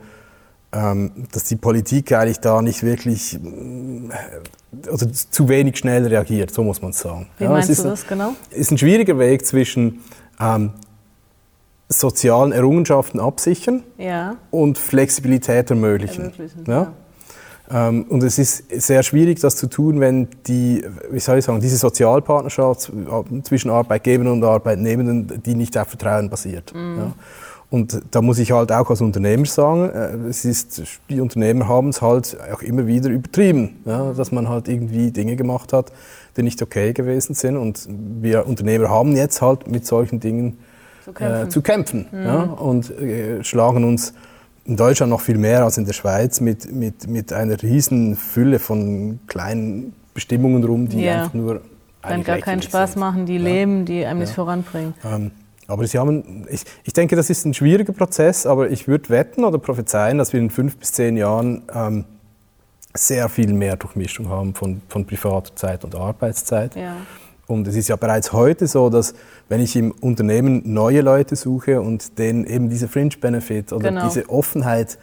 ähm, 0.72 1.12
dass 1.32 1.44
die 1.44 1.56
Politik 1.56 2.12
eigentlich 2.12 2.40
da 2.40 2.60
nicht 2.60 2.82
wirklich, 2.82 3.34
äh, 3.36 4.90
also 4.90 5.06
zu 5.06 5.48
wenig 5.48 5.78
schnell 5.78 6.06
reagiert, 6.06 6.52
so 6.52 6.62
muss 6.62 6.82
man 6.82 6.92
sagen. 6.92 7.28
Wie 7.38 7.44
ja, 7.44 7.50
meinst 7.50 7.70
du 7.70 7.82
das 7.82 8.06
genau? 8.06 8.34
Es 8.50 8.58
ist 8.58 8.72
ein 8.72 8.78
schwieriger 8.78 9.18
Weg 9.18 9.46
zwischen 9.46 10.02
ähm, 10.38 10.72
sozialen 11.88 12.52
Errungenschaften 12.52 13.18
absichern 13.18 13.82
ja. 13.96 14.36
und 14.50 14.76
Flexibilität 14.76 15.70
ermöglichen. 15.70 16.24
ermöglichen 16.24 16.64
ja? 16.66 16.92
Ähm, 17.72 18.04
und 18.08 18.22
es 18.22 18.38
ist 18.38 18.64
sehr 18.70 19.02
schwierig, 19.02 19.40
das 19.40 19.56
zu 19.56 19.66
tun, 19.66 20.00
wenn 20.00 20.28
die, 20.46 20.84
wie 21.10 21.18
soll 21.18 21.38
ich 21.38 21.44
sagen, 21.44 21.60
diese 21.60 21.76
Sozialpartnerschaft 21.76 22.92
zwischen 23.42 23.70
Arbeitgebern 23.70 24.28
und 24.28 24.44
Arbeitnehmenden, 24.44 25.42
die 25.42 25.54
nicht 25.54 25.76
auf 25.76 25.88
Vertrauen 25.88 26.30
basiert. 26.30 26.72
Mhm. 26.74 26.96
Ja. 26.98 27.12
Und 27.68 28.00
da 28.12 28.22
muss 28.22 28.38
ich 28.38 28.52
halt 28.52 28.70
auch 28.70 28.90
als 28.90 29.00
Unternehmer 29.00 29.44
sagen, 29.46 29.90
äh, 29.90 30.28
es 30.28 30.44
ist, 30.44 30.82
die 31.10 31.20
Unternehmer 31.20 31.66
haben 31.66 31.88
es 31.88 32.00
halt 32.00 32.36
auch 32.52 32.62
immer 32.62 32.86
wieder 32.86 33.10
übertrieben, 33.10 33.80
ja, 33.84 34.12
dass 34.12 34.30
man 34.30 34.48
halt 34.48 34.68
irgendwie 34.68 35.10
Dinge 35.10 35.34
gemacht 35.34 35.72
hat, 35.72 35.92
die 36.36 36.42
nicht 36.42 36.62
okay 36.62 36.92
gewesen 36.92 37.34
sind. 37.34 37.56
Und 37.56 37.88
wir 38.20 38.46
Unternehmer 38.46 38.88
haben 38.88 39.16
jetzt 39.16 39.42
halt 39.42 39.68
mit 39.68 39.84
solchen 39.84 40.20
Dingen 40.20 40.58
zu 41.04 41.12
kämpfen, 41.12 41.46
äh, 41.46 41.48
zu 41.48 41.62
kämpfen 41.62 42.06
mhm. 42.12 42.24
ja, 42.24 42.42
und 42.42 42.90
äh, 42.90 43.42
schlagen 43.42 43.84
uns 43.84 44.12
in 44.66 44.76
Deutschland 44.76 45.10
noch 45.10 45.20
viel 45.20 45.38
mehr 45.38 45.64
als 45.64 45.78
in 45.78 45.84
der 45.84 45.92
Schweiz 45.92 46.40
mit, 46.40 46.72
mit, 46.72 47.08
mit 47.08 47.32
einer 47.32 47.62
riesen 47.62 48.16
Fülle 48.16 48.58
von 48.58 49.20
kleinen 49.26 49.94
Bestimmungen 50.14 50.64
rum, 50.64 50.88
die 50.88 51.02
ja. 51.02 51.22
einfach 51.22 51.34
nur 51.34 51.60
dann 52.02 52.22
gar 52.22 52.38
keinen 52.38 52.62
Spaß 52.62 52.92
sind. 52.92 53.00
machen, 53.00 53.26
die 53.26 53.36
ja. 53.36 53.42
leben, 53.42 53.84
die 53.84 54.04
einem 54.04 54.20
ja. 54.20 54.26
nicht 54.26 54.34
voranbringen. 54.34 54.94
Ähm, 55.04 55.30
aber 55.68 55.86
sie 55.86 55.98
haben, 55.98 56.46
ich, 56.48 56.62
ich 56.84 56.92
denke, 56.92 57.16
das 57.16 57.28
ist 57.30 57.44
ein 57.44 57.54
schwieriger 57.54 57.92
Prozess, 57.92 58.46
aber 58.46 58.70
ich 58.70 58.86
würde 58.86 59.08
wetten 59.08 59.44
oder 59.44 59.58
prophezeien, 59.58 60.18
dass 60.18 60.32
wir 60.32 60.40
in 60.40 60.50
fünf 60.50 60.76
bis 60.76 60.92
zehn 60.92 61.16
Jahren 61.16 61.62
ähm, 61.74 62.04
sehr 62.94 63.28
viel 63.28 63.52
mehr 63.52 63.76
Durchmischung 63.76 64.28
haben 64.28 64.54
von, 64.54 64.80
von 64.88 65.04
privater 65.04 65.54
Zeit 65.56 65.84
und 65.84 65.94
Arbeitszeit. 65.94 66.76
Ja. 66.76 66.96
Und 67.46 67.68
es 67.68 67.76
ist 67.76 67.88
ja 67.88 67.96
bereits 67.96 68.32
heute 68.32 68.66
so, 68.66 68.90
dass 68.90 69.14
wenn 69.48 69.60
ich 69.60 69.76
im 69.76 69.92
Unternehmen 69.92 70.62
neue 70.64 71.00
Leute 71.00 71.36
suche 71.36 71.80
und 71.80 72.18
denen 72.18 72.44
eben 72.44 72.68
diese 72.68 72.88
Fringe-Benefit 72.88 73.72
oder 73.72 73.90
genau. 73.90 74.08
diese 74.08 74.28
Offenheit 74.28 74.98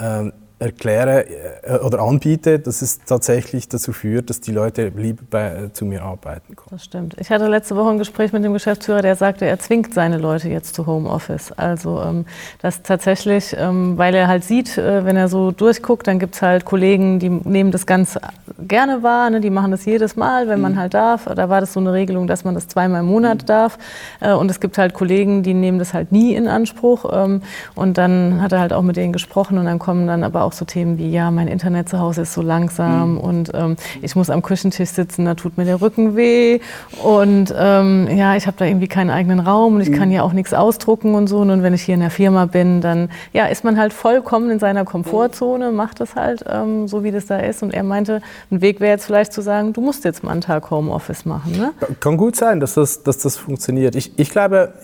ähm, 0.00 0.32
erkläre 0.62 1.26
äh, 1.62 1.78
oder 1.78 2.00
anbiete, 2.00 2.58
dass 2.58 2.82
es 2.82 3.00
tatsächlich 3.04 3.68
dazu 3.68 3.92
führt, 3.92 4.30
dass 4.30 4.40
die 4.40 4.52
Leute 4.52 4.92
lieber 4.96 5.22
bei, 5.28 5.46
äh, 5.48 5.72
zu 5.72 5.84
mir 5.84 6.02
arbeiten 6.02 6.56
kommen. 6.56 6.70
Das 6.70 6.84
stimmt. 6.84 7.16
Ich 7.18 7.30
hatte 7.30 7.48
letzte 7.48 7.76
Woche 7.76 7.90
ein 7.90 7.98
Gespräch 7.98 8.32
mit 8.32 8.44
dem 8.44 8.52
Geschäftsführer, 8.52 9.02
der 9.02 9.16
sagte, 9.16 9.46
er 9.46 9.58
zwingt 9.58 9.94
seine 9.94 10.18
Leute 10.18 10.48
jetzt 10.48 10.74
zu 10.74 10.86
Homeoffice. 10.86 11.52
Also 11.52 12.00
ähm, 12.00 12.24
das 12.60 12.82
tatsächlich, 12.82 13.54
ähm, 13.58 13.98
weil 13.98 14.14
er 14.14 14.28
halt 14.28 14.44
sieht, 14.44 14.78
äh, 14.78 15.04
wenn 15.04 15.16
er 15.16 15.28
so 15.28 15.50
durchguckt, 15.50 16.06
dann 16.06 16.18
gibt 16.18 16.36
es 16.36 16.42
halt 16.42 16.64
Kollegen, 16.64 17.18
die 17.18 17.28
nehmen 17.28 17.70
das 17.72 17.86
ganz 17.86 18.18
gerne 18.58 19.02
wahr, 19.02 19.30
ne? 19.30 19.40
die 19.40 19.50
machen 19.50 19.70
das 19.70 19.84
jedes 19.84 20.16
Mal, 20.16 20.48
wenn 20.48 20.56
mhm. 20.56 20.62
man 20.62 20.78
halt 20.78 20.94
darf. 20.94 21.24
Da 21.24 21.48
war 21.48 21.60
das 21.60 21.72
so 21.72 21.80
eine 21.80 21.92
Regelung, 21.92 22.26
dass 22.26 22.44
man 22.44 22.54
das 22.54 22.68
zweimal 22.68 23.00
im 23.00 23.06
Monat 23.06 23.42
mhm. 23.42 23.46
darf. 23.46 23.78
Äh, 24.20 24.32
und 24.32 24.50
es 24.50 24.60
gibt 24.60 24.78
halt 24.78 24.94
Kollegen, 24.94 25.42
die 25.42 25.54
nehmen 25.54 25.78
das 25.78 25.94
halt 25.94 26.12
nie 26.12 26.34
in 26.34 26.48
Anspruch. 26.48 27.10
Ähm, 27.12 27.42
und 27.74 27.98
dann 27.98 28.40
hat 28.40 28.52
er 28.52 28.60
halt 28.60 28.72
auch 28.72 28.82
mit 28.82 28.96
denen 28.96 29.12
gesprochen 29.12 29.58
und 29.58 29.64
dann 29.64 29.78
kommen 29.78 30.06
dann 30.06 30.24
aber 30.24 30.44
auch 30.44 30.51
auch 30.52 30.58
so 30.58 30.64
Themen 30.64 30.98
wie, 30.98 31.10
ja, 31.10 31.30
mein 31.30 31.48
Internet 31.48 31.88
zu 31.88 31.98
Hause 31.98 32.22
ist 32.22 32.34
so 32.34 32.42
langsam 32.42 33.12
mhm. 33.12 33.18
und 33.18 33.50
ähm, 33.54 33.76
ich 34.02 34.14
muss 34.14 34.30
am 34.30 34.42
Küchentisch 34.42 34.90
sitzen, 34.90 35.24
da 35.24 35.34
tut 35.34 35.56
mir 35.56 35.64
der 35.64 35.80
Rücken 35.80 36.14
weh 36.14 36.60
und 37.02 37.54
ähm, 37.56 38.08
ja, 38.14 38.36
ich 38.36 38.46
habe 38.46 38.56
da 38.58 38.64
irgendwie 38.66 38.88
keinen 38.88 39.10
eigenen 39.10 39.40
Raum 39.40 39.76
und 39.76 39.80
ich 39.80 39.90
mhm. 39.90 39.94
kann 39.94 40.10
ja 40.10 40.22
auch 40.22 40.32
nichts 40.32 40.52
ausdrucken 40.52 41.14
und 41.14 41.26
so. 41.26 41.38
Und 41.38 41.62
wenn 41.62 41.74
ich 41.74 41.82
hier 41.82 41.94
in 41.94 42.00
der 42.00 42.10
Firma 42.10 42.46
bin, 42.46 42.80
dann 42.80 43.08
ja, 43.32 43.46
ist 43.46 43.64
man 43.64 43.78
halt 43.78 43.92
vollkommen 43.92 44.50
in 44.50 44.58
seiner 44.58 44.84
Komfortzone, 44.84 45.72
macht 45.72 46.00
das 46.00 46.14
halt 46.14 46.44
ähm, 46.48 46.88
so, 46.88 47.02
wie 47.02 47.10
das 47.10 47.26
da 47.26 47.38
ist. 47.38 47.62
Und 47.62 47.72
er 47.72 47.82
meinte, 47.82 48.20
ein 48.50 48.60
Weg 48.60 48.80
wäre 48.80 48.92
jetzt 48.92 49.06
vielleicht 49.06 49.32
zu 49.32 49.40
sagen, 49.40 49.72
du 49.72 49.80
musst 49.80 50.04
jetzt 50.04 50.22
mal 50.22 50.32
einen 50.32 50.40
Tag 50.40 50.70
Homeoffice 50.70 51.24
machen. 51.24 51.52
Ne? 51.52 51.72
Kann 52.00 52.16
gut 52.16 52.36
sein, 52.36 52.60
dass 52.60 52.74
das, 52.74 53.02
dass 53.02 53.18
das 53.18 53.36
funktioniert. 53.36 53.96
Ich, 53.96 54.18
ich 54.18 54.30
glaube, 54.30 54.74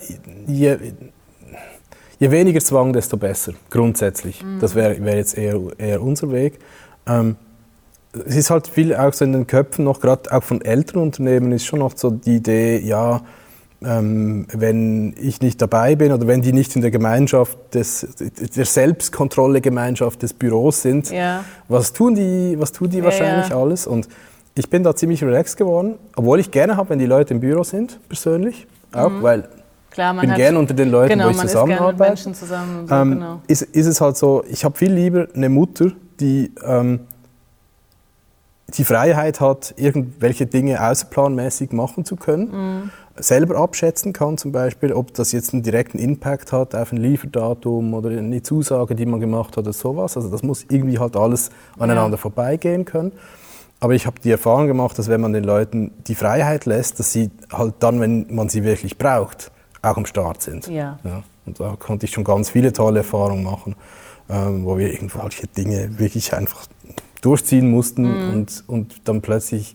je, 0.47 0.77
je 2.19 2.31
weniger 2.31 2.61
Zwang, 2.61 2.93
desto 2.93 3.17
besser, 3.17 3.53
grundsätzlich. 3.71 4.43
Mhm. 4.43 4.61
Das 4.61 4.75
wäre 4.75 5.03
wär 5.05 5.17
jetzt 5.17 5.37
eher, 5.37 5.61
eher 5.79 6.03
unser 6.03 6.33
Weg. 6.33 6.59
Ähm, 7.07 7.37
es 8.27 8.37
ist 8.37 8.51
halt 8.51 8.67
viel 8.67 8.95
auch 8.95 9.13
so 9.13 9.25
in 9.25 9.33
den 9.33 9.47
Köpfen 9.47 9.85
noch, 9.85 10.01
gerade 10.01 10.33
auch 10.33 10.43
von 10.43 10.63
älteren 10.63 11.03
Unternehmen, 11.03 11.53
ist 11.53 11.67
schon 11.67 11.81
noch 11.81 11.97
so 11.97 12.11
die 12.11 12.37
Idee, 12.37 12.79
ja, 12.79 13.23
ähm, 13.85 14.47
wenn 14.53 15.15
ich 15.21 15.41
nicht 15.41 15.63
dabei 15.63 15.95
bin 15.95 16.13
oder 16.13 16.27
wenn 16.27 16.43
die 16.43 16.53
nicht 16.53 16.75
in 16.75 16.83
der 16.83 16.91
Gemeinschaft 16.91 17.57
des, 17.75 18.09
der 18.57 18.65
Selbstkontrolle-Gemeinschaft 18.65 20.23
des 20.23 20.35
Büros 20.35 20.83
sind, 20.83 21.11
ja. 21.11 21.45
was 21.69 21.93
tun 21.93 22.15
die, 22.17 22.57
was 22.59 22.73
tun 22.73 22.91
die 22.91 22.99
ja, 22.99 23.05
wahrscheinlich 23.05 23.51
ja. 23.51 23.57
alles? 23.57 23.87
Und 23.87 24.09
ich 24.55 24.69
bin 24.69 24.83
da 24.83 24.97
ziemlich 24.97 25.23
relaxed 25.23 25.57
geworden, 25.57 25.95
obwohl 26.17 26.41
ich 26.41 26.51
gerne 26.51 26.77
habe, 26.77 26.91
wenn 26.91 26.99
die 26.99 27.07
Leute 27.07 27.35
im 27.35 27.41
Büro 27.41 27.63
sind, 27.63 28.01
persönlich, 28.09 28.67
auch, 28.93 29.11
mhm. 29.11 29.23
weil 29.23 29.49
Klar, 29.91 30.13
man 30.13 30.27
bin 30.27 30.37
gerne 30.37 30.59
unter 30.59 30.75
den 30.75 30.91
Leuten, 30.91 31.11
genau, 31.11 31.27
wo 31.27 31.31
ich 31.31 31.39
zusammenarbeite. 31.39 32.33
Zusammen 32.33 32.87
so, 32.87 32.95
ähm, 32.95 33.11
genau. 33.13 33.43
ist, 33.49 33.63
ist 33.63 33.87
es 33.87 34.01
halt 34.01 34.17
so, 34.17 34.45
ich 34.49 34.65
habe 34.65 34.77
viel 34.77 34.93
lieber 34.93 35.29
eine 35.35 35.49
Mutter, 35.49 35.93
die 36.21 36.53
ähm, 36.65 37.01
die 38.75 38.85
Freiheit 38.85 39.41
hat, 39.41 39.75
irgendwelche 39.77 40.47
Dinge 40.47 40.87
außerplanmäßig 40.87 41.73
machen 41.73 42.05
zu 42.05 42.17
können, 42.17 42.51
mhm. 42.51 42.91
selber 43.17 43.57
abschätzen 43.57 44.13
kann 44.13 44.37
zum 44.37 44.53
Beispiel, 44.53 44.93
ob 44.93 45.15
das 45.15 45.33
jetzt 45.33 45.55
einen 45.55 45.63
direkten 45.63 45.99
Impact 45.99 46.53
hat 46.53 46.75
auf 46.75 46.93
ein 46.93 46.99
Lieferdatum 46.99 47.95
oder 47.95 48.11
eine 48.11 48.43
Zusage, 48.43 48.95
die 48.95 49.07
man 49.07 49.21
gemacht 49.21 49.57
hat 49.57 49.65
oder 49.65 49.73
sowas. 49.73 50.17
Also 50.17 50.29
das 50.29 50.43
muss 50.43 50.67
irgendwie 50.69 50.99
halt 50.99 51.17
alles 51.17 51.51
aneinander 51.79 52.17
ja. 52.17 52.21
vorbeigehen 52.21 52.85
können. 52.85 53.13
Aber 53.81 53.95
ich 53.95 54.07
habe 54.07 54.21
die 54.23 54.31
Erfahrung 54.31 54.67
gemacht, 54.67 54.99
dass 54.99 55.09
wenn 55.09 55.21
man 55.21 55.33
den 55.33 55.45
Leuten 55.45 55.93
die 56.07 56.17
Freiheit 56.17 56.67
lässt, 56.67 56.99
dass 56.99 57.13
sie 57.13 57.31
halt 57.53 57.77
dann, 57.79 58.01
wenn 58.01 58.27
man 58.29 58.49
sie 58.49 58.65
wirklich 58.65 58.99
braucht, 58.99 59.53
auch 59.83 59.97
am 59.97 60.07
Start 60.07 60.43
sind. 60.43 60.67
Ja. 60.69 60.99
ja. 61.05 61.23
Und 61.47 61.61
da 61.61 61.77
konnte 61.79 62.07
ich 62.07 62.13
schon 62.13 62.25
ganz 62.25 62.51
viele 62.51 62.73
tolle 62.73 62.99
Erfahrungen 62.99 63.45
machen, 63.45 63.77
ähm, 64.29 64.65
wo 64.65 64.77
wir 64.79 64.93
irgendwelche 64.93 65.47
Dinge 65.47 65.99
wirklich 65.99 66.35
einfach 66.35 66.67
durchziehen 67.21 67.71
mussten 67.71 68.03
mhm. 68.03 68.33
und, 68.33 68.65
und 68.67 69.09
dann 69.09 69.23
plötzlich 69.23 69.75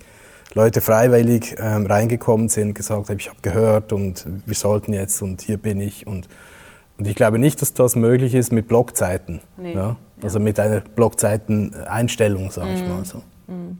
Leute 0.53 0.81
freiwillig 0.81 1.55
ähm, 1.57 1.85
reingekommen 1.85 2.47
sind, 2.47 2.75
gesagt 2.75 3.09
haben, 3.09 3.17
ich 3.17 3.29
habe 3.29 3.39
gehört 3.41 3.91
und 3.91 4.25
wir 4.45 4.55
sollten 4.55 4.93
jetzt 4.93 5.21
und 5.21 5.41
hier 5.41 5.57
bin 5.57 5.81
ich. 5.81 6.05
Und, 6.05 6.27
und 6.97 7.07
ich 7.07 7.15
glaube 7.15 7.39
nicht, 7.39 7.61
dass 7.61 7.73
das 7.73 7.95
möglich 7.95 8.35
ist 8.35 8.51
mit 8.51 8.67
Blockzeiten. 8.67 9.41
Nee. 9.57 9.73
Ja? 9.73 9.95
Also 10.21 10.37
ja. 10.37 10.43
mit 10.43 10.59
einer 10.59 10.81
Blockzeiten-Einstellung, 10.81 12.51
sage 12.51 12.69
mhm. 12.69 12.75
ich 12.75 12.87
mal 12.87 13.05
so. 13.05 13.23
Mhm. 13.47 13.79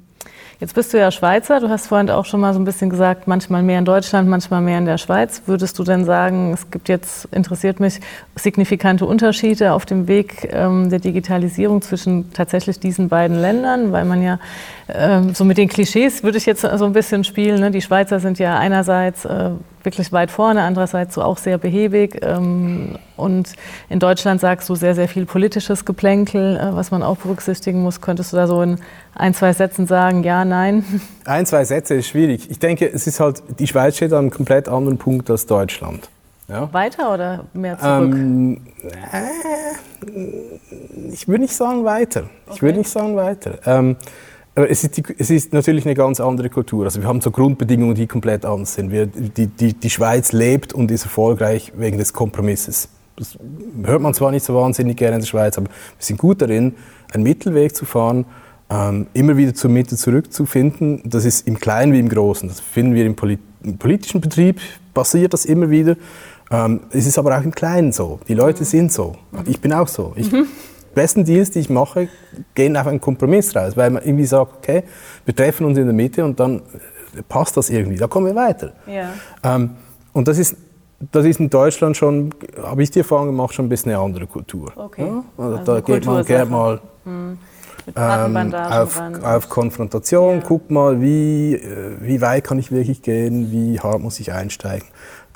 Jetzt 0.64 0.76
bist 0.76 0.94
du 0.94 0.98
ja 0.98 1.12
Schweizer. 1.12 1.60
Du 1.60 1.68
hast 1.68 1.88
vorhin 1.88 2.10
auch 2.10 2.24
schon 2.24 2.40
mal 2.40 2.54
so 2.54 2.60
ein 2.62 2.64
bisschen 2.64 2.90
gesagt, 2.90 3.28
manchmal 3.28 3.64
mehr 3.64 3.80
in 3.80 3.84
Deutschland, 3.84 4.30
manchmal 4.30 4.62
mehr 4.62 4.78
in 4.78 4.86
der 4.86 4.98
Schweiz. 4.98 5.42
Würdest 5.46 5.78
du 5.78 5.84
denn 5.84 6.06
sagen, 6.06 6.54
es 6.54 6.72
gibt 6.72 6.88
jetzt, 6.88 7.26
interessiert 7.34 7.82
mich, 7.82 8.00
signifikante 8.38 9.06
Unterschiede 9.06 9.74
auf 9.74 9.86
dem 9.86 10.08
Weg 10.08 10.48
ähm, 10.54 10.90
der 10.90 11.00
Digitalisierung 11.00 11.82
zwischen 11.82 12.32
tatsächlich 12.32 12.80
diesen 12.80 13.10
beiden 13.10 13.42
Ländern? 13.42 13.92
Weil 13.92 14.06
man 14.06 14.24
ja 14.24 14.40
ähm, 14.88 15.36
so 15.36 15.44
mit 15.44 15.58
den 15.58 15.68
Klischees 15.68 16.24
würde 16.24 16.38
ich 16.38 16.46
jetzt 16.46 16.62
so 16.62 16.86
ein 16.86 16.94
bisschen 16.94 17.26
spielen. 17.26 17.60
Ne? 17.60 17.70
Die 17.70 17.82
Schweizer 17.82 18.22
sind 18.22 18.40
ja 18.40 18.58
einerseits 18.58 19.26
äh, 19.26 19.50
wirklich 19.84 20.12
weit 20.12 20.32
vorne, 20.32 20.62
andererseits 20.64 21.16
so 21.16 21.22
auch 21.22 21.38
sehr 21.38 21.58
behäbig. 21.58 22.20
Ähm, 22.22 22.98
und 23.16 23.54
in 23.90 24.00
Deutschland 24.00 24.42
sagst 24.42 24.70
du 24.70 24.76
sehr, 24.76 24.96
sehr 24.96 25.08
viel 25.08 25.26
politisches 25.26 25.86
Geplänkel, 25.86 26.58
äh, 26.58 26.76
was 26.76 26.92
man 26.92 27.04
auch 27.04 27.18
berücksichtigen 27.18 27.82
muss. 27.82 28.02
Könntest 28.02 28.34
du 28.34 28.38
da 28.38 28.48
so 28.48 28.62
in 28.62 28.80
ein, 29.16 29.34
zwei 29.34 29.54
Sätzen 29.54 29.88
sagen, 29.88 30.24
ja, 30.24 30.46
nein? 30.46 30.84
Ein, 31.26 31.46
zwei 31.46 31.64
Sätze 31.66 31.96
ist 31.96 32.08
schwierig. 32.08 32.50
Ich 32.50 32.60
denke, 32.60 32.92
es 32.92 33.08
ist 33.08 33.20
halt, 33.20 33.44
die 33.60 33.68
Schweiz 33.68 33.96
steht 33.96 34.12
an 34.12 34.20
einem 34.20 34.32
komplett 34.32 34.68
anderen 34.68 34.98
Punkt 34.98 35.30
als 35.30 35.46
Deutschland. 35.46 36.10
Ja? 36.48 36.72
Weiter 36.74 37.14
oder 37.14 37.46
mehr 37.54 37.78
zurück? 37.80 38.14
Ähm, 38.14 38.62
äh, 38.82 39.22
ich 41.12 41.28
würde 41.28 41.44
nicht 41.44 41.56
sagen 41.56 41.86
weiter. 41.86 42.22
Okay. 42.46 42.56
Ich 42.56 42.62
würde 42.62 42.78
nicht 42.80 42.90
sagen 42.90 43.16
weiter. 43.16 43.60
Ähm, 43.66 43.96
aber 44.56 44.70
es 44.70 44.84
ist, 44.84 44.98
die, 44.98 45.04
es 45.18 45.30
ist, 45.32 45.52
natürlich 45.52 45.86
eine 45.86 45.96
ganz 45.96 46.20
andere 46.20 46.50
Kultur. 46.50 46.86
Also 46.86 47.02
wir 47.02 47.08
haben 47.08 47.22
so 47.22 47.32
Grundbedingungen, 47.32 47.96
die 47.96 48.06
komplett 48.06 48.46
anders 48.46 48.76
sind. 48.76 48.92
Wir, 48.92 49.08
die, 49.08 49.48
die, 49.48 49.74
die 49.74 49.90
Schweiz 49.90 50.32
lebt 50.32 50.74
und 50.74 50.92
ist 50.92 51.04
erfolgreich 51.04 51.74
wegen 51.76 51.98
des 51.98 52.14
Kompromisses. 52.14 52.90
Das 53.16 53.38
hört 53.84 54.02
man 54.02 54.14
zwar 54.14 54.32
nicht 54.32 54.46
so 54.46 54.56
wahnsinnig 54.56 54.98
gerne 54.98 55.16
in 55.16 55.22
der 55.22 55.28
Schweiz, 55.28 55.58
aber 55.58 55.68
wir 55.68 55.74
sind 56.00 56.18
gut 56.18 56.42
darin, 56.42 56.76
einen 57.12 57.24
Mittelweg 57.24 57.76
zu 57.76 57.86
fahren, 57.86 58.26
ähm, 58.70 59.08
immer 59.14 59.38
wieder 59.38 59.54
zur 59.54 59.70
Mitte 59.72 59.96
zurückzufinden. 59.96 61.02
Das 61.06 61.26
ist 61.26 61.48
im 61.48 61.60
Kleinen 61.60 61.94
wie 61.94 62.00
im 62.00 62.10
Großen. 62.10 62.48
Das 62.48 62.60
finden 62.60 62.94
wir 62.94 63.06
im, 63.06 63.16
Polit 63.16 63.40
im 63.64 63.78
politischen 63.78 64.22
Betrieb, 64.22 64.60
passiert 64.94 65.34
das 65.34 65.46
immer 65.46 65.70
wieder. 65.70 65.96
Ähm, 66.52 66.82
es 66.92 67.08
ist 67.08 67.18
aber 67.18 67.38
auch 67.38 67.44
im 67.44 67.52
Kleinen 67.52 67.92
so. 67.92 68.20
Die 68.28 68.36
Leute 68.36 68.62
mhm. 68.62 68.68
sind 68.68 68.92
so. 68.92 69.16
Ich 69.46 69.60
bin 69.60 69.74
auch 69.74 69.88
so. 69.88 70.14
Ich, 70.16 70.32
mhm. 70.32 70.48
Die 70.94 71.00
besten 71.00 71.26
Deals, 71.26 71.50
die 71.50 71.60
ich 71.60 71.72
mache, 71.72 72.08
gehen 72.54 72.78
auf 72.78 72.86
einen 72.86 73.02
Kompromiss 73.02 73.56
raus, 73.56 73.76
weil 73.76 73.90
man 73.90 74.04
irgendwie 74.04 74.26
sagt, 74.26 74.58
okay, 74.58 74.84
wir 75.26 75.36
treffen 75.36 75.66
uns 75.66 75.78
in 75.78 75.86
der 75.86 75.94
Mitte 75.94 76.24
und 76.24 76.40
dann 76.40 76.62
passt 77.30 77.58
das 77.58 77.72
irgendwie, 77.72 77.98
da 77.98 78.06
kommen 78.06 78.28
wir 78.28 78.36
weiter. 78.36 78.74
Ja. 78.86 79.10
Ähm, 79.44 79.72
und 80.14 80.28
das 80.28 80.38
ist, 80.38 80.56
das 81.12 81.26
ist 81.26 81.40
in 81.40 81.50
Deutschland 81.50 81.98
schon, 81.98 82.30
habe 82.62 82.84
ich 82.84 82.92
die 82.92 83.00
Erfahrung 83.00 83.28
gemacht, 83.28 83.56
schon 83.56 83.66
ein 83.66 83.70
bisschen 83.70 83.92
eine 83.92 84.02
andere 84.02 84.28
Kultur. 84.28 84.72
Okay. 84.76 85.06
Ja? 85.06 85.24
Also, 85.38 85.58
also 85.58 85.74
da 85.74 85.82
geht 85.82 86.06
man 86.06 86.24
gerne 86.26 86.52
mal 86.52 86.80
hm. 87.06 87.38
ähm, 87.96 88.54
auf, 88.54 89.02
auf, 89.24 89.50
Konfrontation, 89.50 90.38
ja. 90.38 90.44
guck 90.46 90.70
mal, 90.70 91.02
wie, 91.02 91.56
äh, 91.56 91.98
wie 92.02 92.22
weit 92.22 92.44
kann 92.44 92.60
ich 92.60 92.72
wirklich 92.72 93.02
gehen, 93.02 93.52
wie 93.52 93.80
hart 93.80 94.00
muss 94.00 94.20
ich 94.20 94.32
einsteigen. 94.32 94.88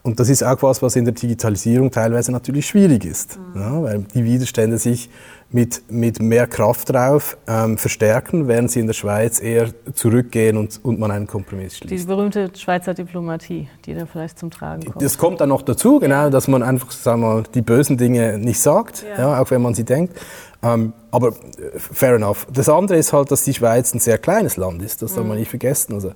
Und 0.03 0.21
das 0.21 0.29
ist 0.29 0.41
auch 0.41 0.61
was, 0.61 0.81
was 0.81 0.95
in 0.95 1.03
der 1.03 1.13
Digitalisierung 1.13 1.91
teilweise 1.91 2.31
natürlich 2.31 2.67
schwierig 2.67 3.03
ist, 3.03 3.37
mhm. 3.37 3.61
ja, 3.61 3.83
weil 3.83 4.05
die 4.13 4.23
Widerstände 4.23 4.77
sich 4.77 5.09
mit, 5.49 5.89
mit 5.89 6.21
mehr 6.21 6.45
Kraft 6.45 6.89
drauf 6.89 7.37
ähm, 7.47 7.77
verstärken, 7.77 8.47
während 8.47 8.69
sie 8.69 8.81
in 8.81 8.87
der 8.87 8.93
Schweiz 8.93 9.39
eher 9.41 9.69
zurückgehen 9.93 10.57
und, 10.57 10.83
und 10.83 10.99
man 10.99 11.09
einen 11.09 11.25
Kompromiss 11.25 11.77
schließt. 11.77 12.03
Die 12.03 12.07
berühmte 12.07 12.51
Schweizer 12.53 12.93
Diplomatie, 12.93 13.69
die 13.85 13.93
da 13.93 14.05
vielleicht 14.05 14.39
zum 14.39 14.51
Tragen 14.51 14.83
kommt. 14.83 15.01
Das 15.01 15.17
kommt 15.17 15.39
dann 15.39 15.49
noch 15.49 15.61
dazu, 15.61 15.99
genau, 15.99 16.29
dass 16.29 16.49
man 16.49 16.63
einfach 16.63 16.91
sagen 16.91 17.21
wir 17.21 17.35
mal, 17.35 17.43
die 17.53 17.61
bösen 17.61 17.97
Dinge 17.97 18.37
nicht 18.37 18.59
sagt, 18.59 19.03
ja. 19.03 19.17
ja 19.17 19.41
auch 19.41 19.49
wenn 19.49 19.61
man 19.61 19.73
sie 19.73 19.85
denkt. 19.85 20.19
Ähm, 20.63 20.93
aber 21.11 21.29
äh, 21.29 21.77
fair 21.77 22.15
enough. 22.15 22.47
Das 22.51 22.67
andere 22.67 22.97
ist 22.97 23.13
halt, 23.13 23.31
dass 23.31 23.43
die 23.43 23.53
Schweiz 23.53 23.93
ein 23.93 23.99
sehr 23.99 24.17
kleines 24.17 24.57
Land 24.57 24.81
ist. 24.81 25.01
Das 25.01 25.13
soll 25.13 25.23
man 25.23 25.33
mhm. 25.33 25.41
nicht 25.41 25.49
vergessen. 25.49 25.93
Also, 25.93 26.11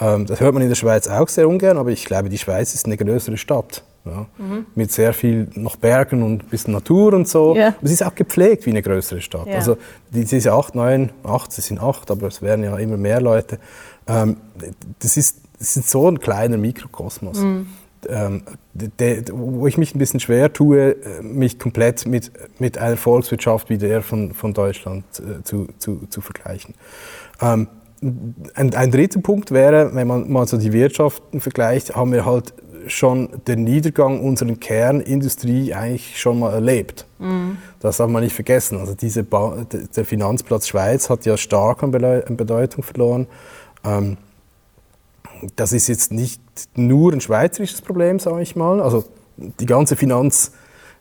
ähm, 0.00 0.26
das 0.26 0.40
hört 0.40 0.54
man 0.54 0.62
in 0.62 0.70
der 0.70 0.76
Schweiz 0.76 1.06
auch 1.08 1.28
sehr 1.28 1.48
ungern, 1.48 1.76
aber 1.76 1.90
ich 1.90 2.04
glaube, 2.04 2.30
die 2.30 2.38
Schweiz 2.38 2.74
ist 2.74 2.86
eine 2.86 2.96
größere 2.96 3.36
Stadt. 3.36 3.84
Ja, 4.04 4.26
mhm. 4.36 4.66
Mit 4.74 4.90
sehr 4.90 5.12
viel 5.12 5.48
noch 5.54 5.76
Bergen 5.76 6.22
und 6.22 6.42
ein 6.42 6.48
bisschen 6.48 6.74
Natur 6.74 7.12
und 7.14 7.28
so. 7.28 7.54
Yeah. 7.54 7.74
Es 7.82 7.92
ist 7.92 8.04
auch 8.04 8.14
gepflegt 8.14 8.66
wie 8.66 8.70
eine 8.70 8.82
größere 8.82 9.20
Stadt. 9.20 9.46
Yeah. 9.46 9.56
Also 9.56 9.76
diese 10.10 10.52
acht, 10.52 10.74
neun, 10.74 11.10
acht, 11.22 11.56
es 11.56 11.66
sind 11.66 11.80
acht, 11.80 12.10
aber 12.10 12.26
es 12.26 12.42
werden 12.42 12.64
ja 12.64 12.76
immer 12.78 12.96
mehr 12.96 13.20
Leute. 13.20 13.58
Ähm, 14.08 14.38
das, 14.98 15.16
ist, 15.16 15.42
das 15.58 15.76
ist 15.76 15.88
so 15.88 16.08
ein 16.08 16.18
kleiner 16.18 16.56
Mikrokosmos. 16.56 17.38
Mhm 17.38 17.66
ähm, 18.08 18.42
de, 18.74 19.24
wo 19.32 19.66
ich 19.66 19.78
mich 19.78 19.94
ein 19.94 19.98
bisschen 19.98 20.20
schwer 20.20 20.52
tue, 20.52 20.92
äh, 20.92 21.22
mich 21.22 21.58
komplett 21.58 22.06
mit, 22.06 22.32
mit 22.58 22.78
einer 22.78 22.96
Volkswirtschaft 22.96 23.70
wie 23.70 23.78
der 23.78 24.02
von, 24.02 24.32
von 24.34 24.54
Deutschland 24.54 25.04
äh, 25.18 25.42
zu, 25.42 25.68
zu, 25.78 26.06
zu 26.08 26.20
vergleichen. 26.20 26.74
Ähm, 27.40 27.68
ein, 28.54 28.74
ein 28.74 28.90
dritter 28.90 29.20
Punkt 29.20 29.52
wäre, 29.52 29.94
wenn 29.94 30.08
man 30.08 30.30
mal 30.30 30.46
so 30.48 30.56
die 30.56 30.72
Wirtschaften 30.72 31.40
vergleicht, 31.40 31.94
haben 31.94 32.12
wir 32.12 32.26
halt 32.26 32.52
schon 32.86 33.28
den 33.46 33.64
Niedergang 33.64 34.20
unserer 34.20 34.54
Kernindustrie 34.54 35.74
eigentlich 35.74 36.20
schon 36.20 36.38
mal 36.38 36.52
erlebt. 36.52 37.06
Mhm. 37.18 37.58
Das 37.80 37.98
darf 37.98 38.10
man 38.10 38.22
nicht 38.22 38.34
vergessen. 38.34 38.78
Also 38.78 38.94
diese 38.94 39.22
ba 39.24 39.66
der 39.96 40.04
Finanzplatz 40.04 40.68
Schweiz 40.68 41.10
hat 41.10 41.24
ja 41.26 41.36
stark 41.36 41.82
an, 41.82 41.90
Bedeutung 41.90 42.82
verloren. 42.82 43.26
Ähm, 43.84 44.16
das 45.56 45.72
ist 45.72 45.88
jetzt 45.88 46.12
nicht 46.12 46.40
nur 46.74 47.12
ein 47.12 47.20
schweizerisches 47.20 47.82
Problem, 47.82 48.18
sage 48.18 48.42
ich 48.42 48.56
mal. 48.56 48.80
Also 48.80 49.04
die 49.36 49.66
ganze 49.66 49.96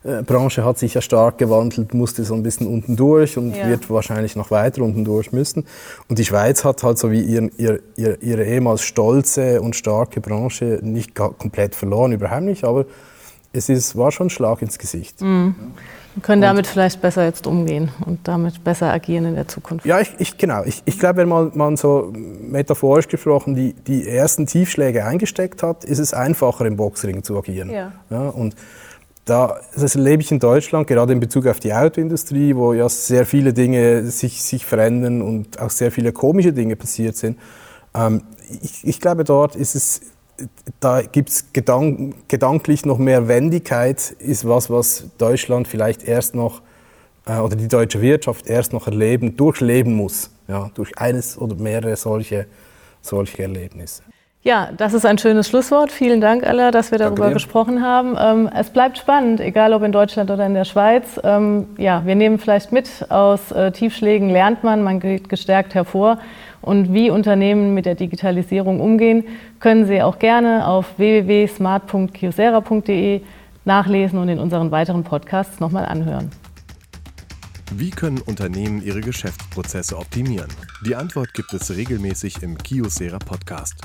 Finanzbranche 0.04 0.66
hat 0.66 0.80
sich 0.80 0.96
ja 0.96 1.02
stark 1.02 1.38
gewandelt, 1.38 1.94
musste 1.94 2.24
so 2.24 2.34
ein 2.34 2.44
bisschen 2.44 2.68
unten 2.68 2.96
durch 2.96 3.38
und 3.38 3.56
ja. 3.56 3.68
wird 3.68 3.90
wahrscheinlich 3.90 4.36
noch 4.36 4.50
weiter 4.52 4.82
unten 4.82 5.06
durch 5.06 5.32
müssen. 5.32 5.66
Und 6.10 6.18
die 6.18 6.26
Schweiz 6.26 6.64
hat 6.64 6.84
halt 6.84 6.98
so 6.98 7.12
wie 7.12 7.22
ihr, 7.22 7.50
ihr, 7.58 7.80
ihr, 7.96 8.22
ihre 8.22 8.46
ehemals 8.46 8.82
stolze 8.82 9.62
und 9.62 9.76
starke 9.76 10.20
Branche 10.20 10.80
nicht 10.82 11.14
komplett 11.16 11.76
verloren, 11.76 12.14
überhaupt 12.14 12.44
nicht, 12.44 12.64
aber 12.64 12.86
es 13.54 13.70
ist, 13.70 13.98
war 13.98 14.12
schon 14.12 14.28
ein 14.28 14.30
Schlag 14.30 14.62
ins 14.62 14.80
Gesicht. 14.80 15.22
Mhm. 15.22 15.56
Wir 16.16 16.24
können 16.24 16.42
damit 16.42 16.66
und, 16.66 16.72
vielleicht 16.72 17.02
besser 17.02 17.24
jetzt 17.24 17.48
umgehen 17.48 17.90
und 18.06 18.28
damit 18.28 18.64
besser 18.64 18.92
agieren 18.92 19.26
in 19.26 19.36
der 19.36 19.48
Zukunft. 19.48 19.86
Ja, 19.86 20.02
ich, 20.02 20.14
ich 20.18 20.38
genau. 20.38 20.64
Ich, 20.66 20.82
ich 20.84 21.00
glaube, 21.00 21.18
wenn 21.18 21.30
man, 21.30 21.52
man 21.54 21.78
so 21.78 22.12
metaphorisch 22.14 23.08
gesprochen 23.08 23.56
die, 23.56 23.74
die 23.74 24.08
ersten 24.08 24.46
Tiefschläge 24.46 25.06
eingesteckt 25.06 25.64
hat, 25.64 25.86
ist 25.86 26.00
es 26.00 26.14
einfacher 26.14 26.66
im 26.66 26.76
Boxring 26.76 27.24
zu 27.24 27.38
agieren. 27.38 27.70
Ja. 27.70 27.94
ja 28.10 28.28
und 28.28 28.56
da, 29.26 29.60
das 29.76 29.96
erlebe 29.96 30.22
ich 30.22 30.32
in 30.32 30.40
Deutschland, 30.40 30.88
gerade 30.88 31.14
in 31.14 31.20
Bezug 31.20 31.48
auf 31.48 31.60
die 31.60 31.74
Autoindustrie, 31.74 32.56
wo 32.56 32.74
ja 32.74 32.90
sehr 32.90 33.26
viele 33.26 33.54
Dinge 33.54 34.06
sich, 34.06 34.42
sich 34.42 34.66
verändern 34.66 35.22
und 35.22 35.60
auch 35.60 35.70
sehr 35.70 35.92
viele 35.92 36.12
komische 36.12 36.54
Dinge 36.54 36.76
passiert 36.76 37.16
sind. 37.16 37.38
Ähm, 37.94 38.24
ich, 38.62 38.86
ich 38.88 39.00
glaube, 39.00 39.24
dort 39.24 39.56
ist 39.56 39.76
es 39.76 40.02
da 40.80 41.02
gibt 41.02 41.30
es 41.30 41.54
gedank 41.54 42.28
gedanklich 42.28 42.86
noch 42.86 42.98
mehr 42.98 43.28
Wendigkeit, 43.28 44.12
ist 44.20 44.48
was, 44.48 44.70
was 44.70 45.06
Deutschland 45.18 45.68
vielleicht 45.68 46.04
erst 46.04 46.36
noch, 46.36 46.62
äh, 47.26 47.38
oder 47.38 47.56
die 47.56 47.68
deutsche 47.68 48.02
Wirtschaft 48.02 48.48
erst 48.48 48.74
noch 48.74 48.88
erleben, 48.88 49.38
durchleben 49.38 49.94
muss, 49.94 50.32
ja, 50.48 50.72
durch 50.74 50.98
eines 50.98 51.38
oder 51.38 51.56
mehrere 51.56 51.96
solche, 51.96 52.48
solche 53.02 53.44
Erlebnisse. 53.44 54.04
Ja, 54.44 54.70
das 54.76 54.96
ist 54.96 55.06
ein 55.06 55.20
schönes 55.20 55.48
Schlusswort. 55.48 55.92
Vielen 55.92 56.20
Dank, 56.20 56.44
Ella, 56.44 56.72
dass 56.72 56.90
wir 56.90 56.98
darüber 56.98 57.30
gesprochen 57.32 57.84
haben. 57.84 58.18
Ähm, 58.20 58.50
es 58.56 58.72
bleibt 58.72 58.98
spannend, 58.98 59.40
egal 59.40 59.72
ob 59.72 59.84
in 59.84 59.92
Deutschland 59.92 60.32
oder 60.32 60.48
in 60.48 60.56
der 60.56 60.66
Schweiz. 60.66 61.20
Ähm, 61.24 61.68
ja, 61.78 62.04
wir 62.08 62.16
nehmen 62.16 62.40
vielleicht 62.40 62.72
mit, 62.72 63.06
aus 63.10 63.52
äh, 63.52 63.72
Tiefschlägen 63.72 64.32
lernt 64.32 64.64
man, 64.64 64.82
man 64.82 65.00
geht 65.00 65.30
gestärkt 65.30 65.76
hervor. 65.76 66.18
Und 66.60 66.92
wie 66.92 67.12
Unternehmen 67.12 67.76
mit 67.76 67.86
der 67.86 67.94
Digitalisierung 67.94 68.82
umgehen, 68.82 69.26
können 69.60 69.86
Sie 69.86 70.02
auch 70.02 70.18
gerne 70.18 70.68
auf 70.68 70.98
www.smart.kiosera.de 70.98 73.22
nachlesen 73.64 74.18
und 74.18 74.28
in 74.28 74.40
unseren 74.40 74.72
weiteren 74.72 75.04
Podcasts 75.04 75.60
nochmal 75.60 75.86
anhören. 75.86 76.32
Wie 77.72 77.92
können 77.92 78.20
Unternehmen 78.20 78.82
ihre 78.82 79.02
Geschäftsprozesse 79.02 79.96
optimieren? 79.98 80.50
Die 80.84 80.96
Antwort 80.96 81.36
gibt 81.36 81.54
es 81.54 81.76
regelmäßig 81.76 82.42
im 82.42 82.58
Kiosera 82.58 83.20
Podcast. 83.20 83.76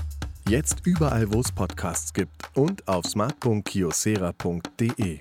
Jetzt 0.48 0.82
überall, 0.84 1.32
wo 1.32 1.40
es 1.40 1.50
Podcasts 1.50 2.12
gibt 2.12 2.50
und 2.54 2.86
auf 2.86 3.04
smart.kiosera.de. 3.04 5.18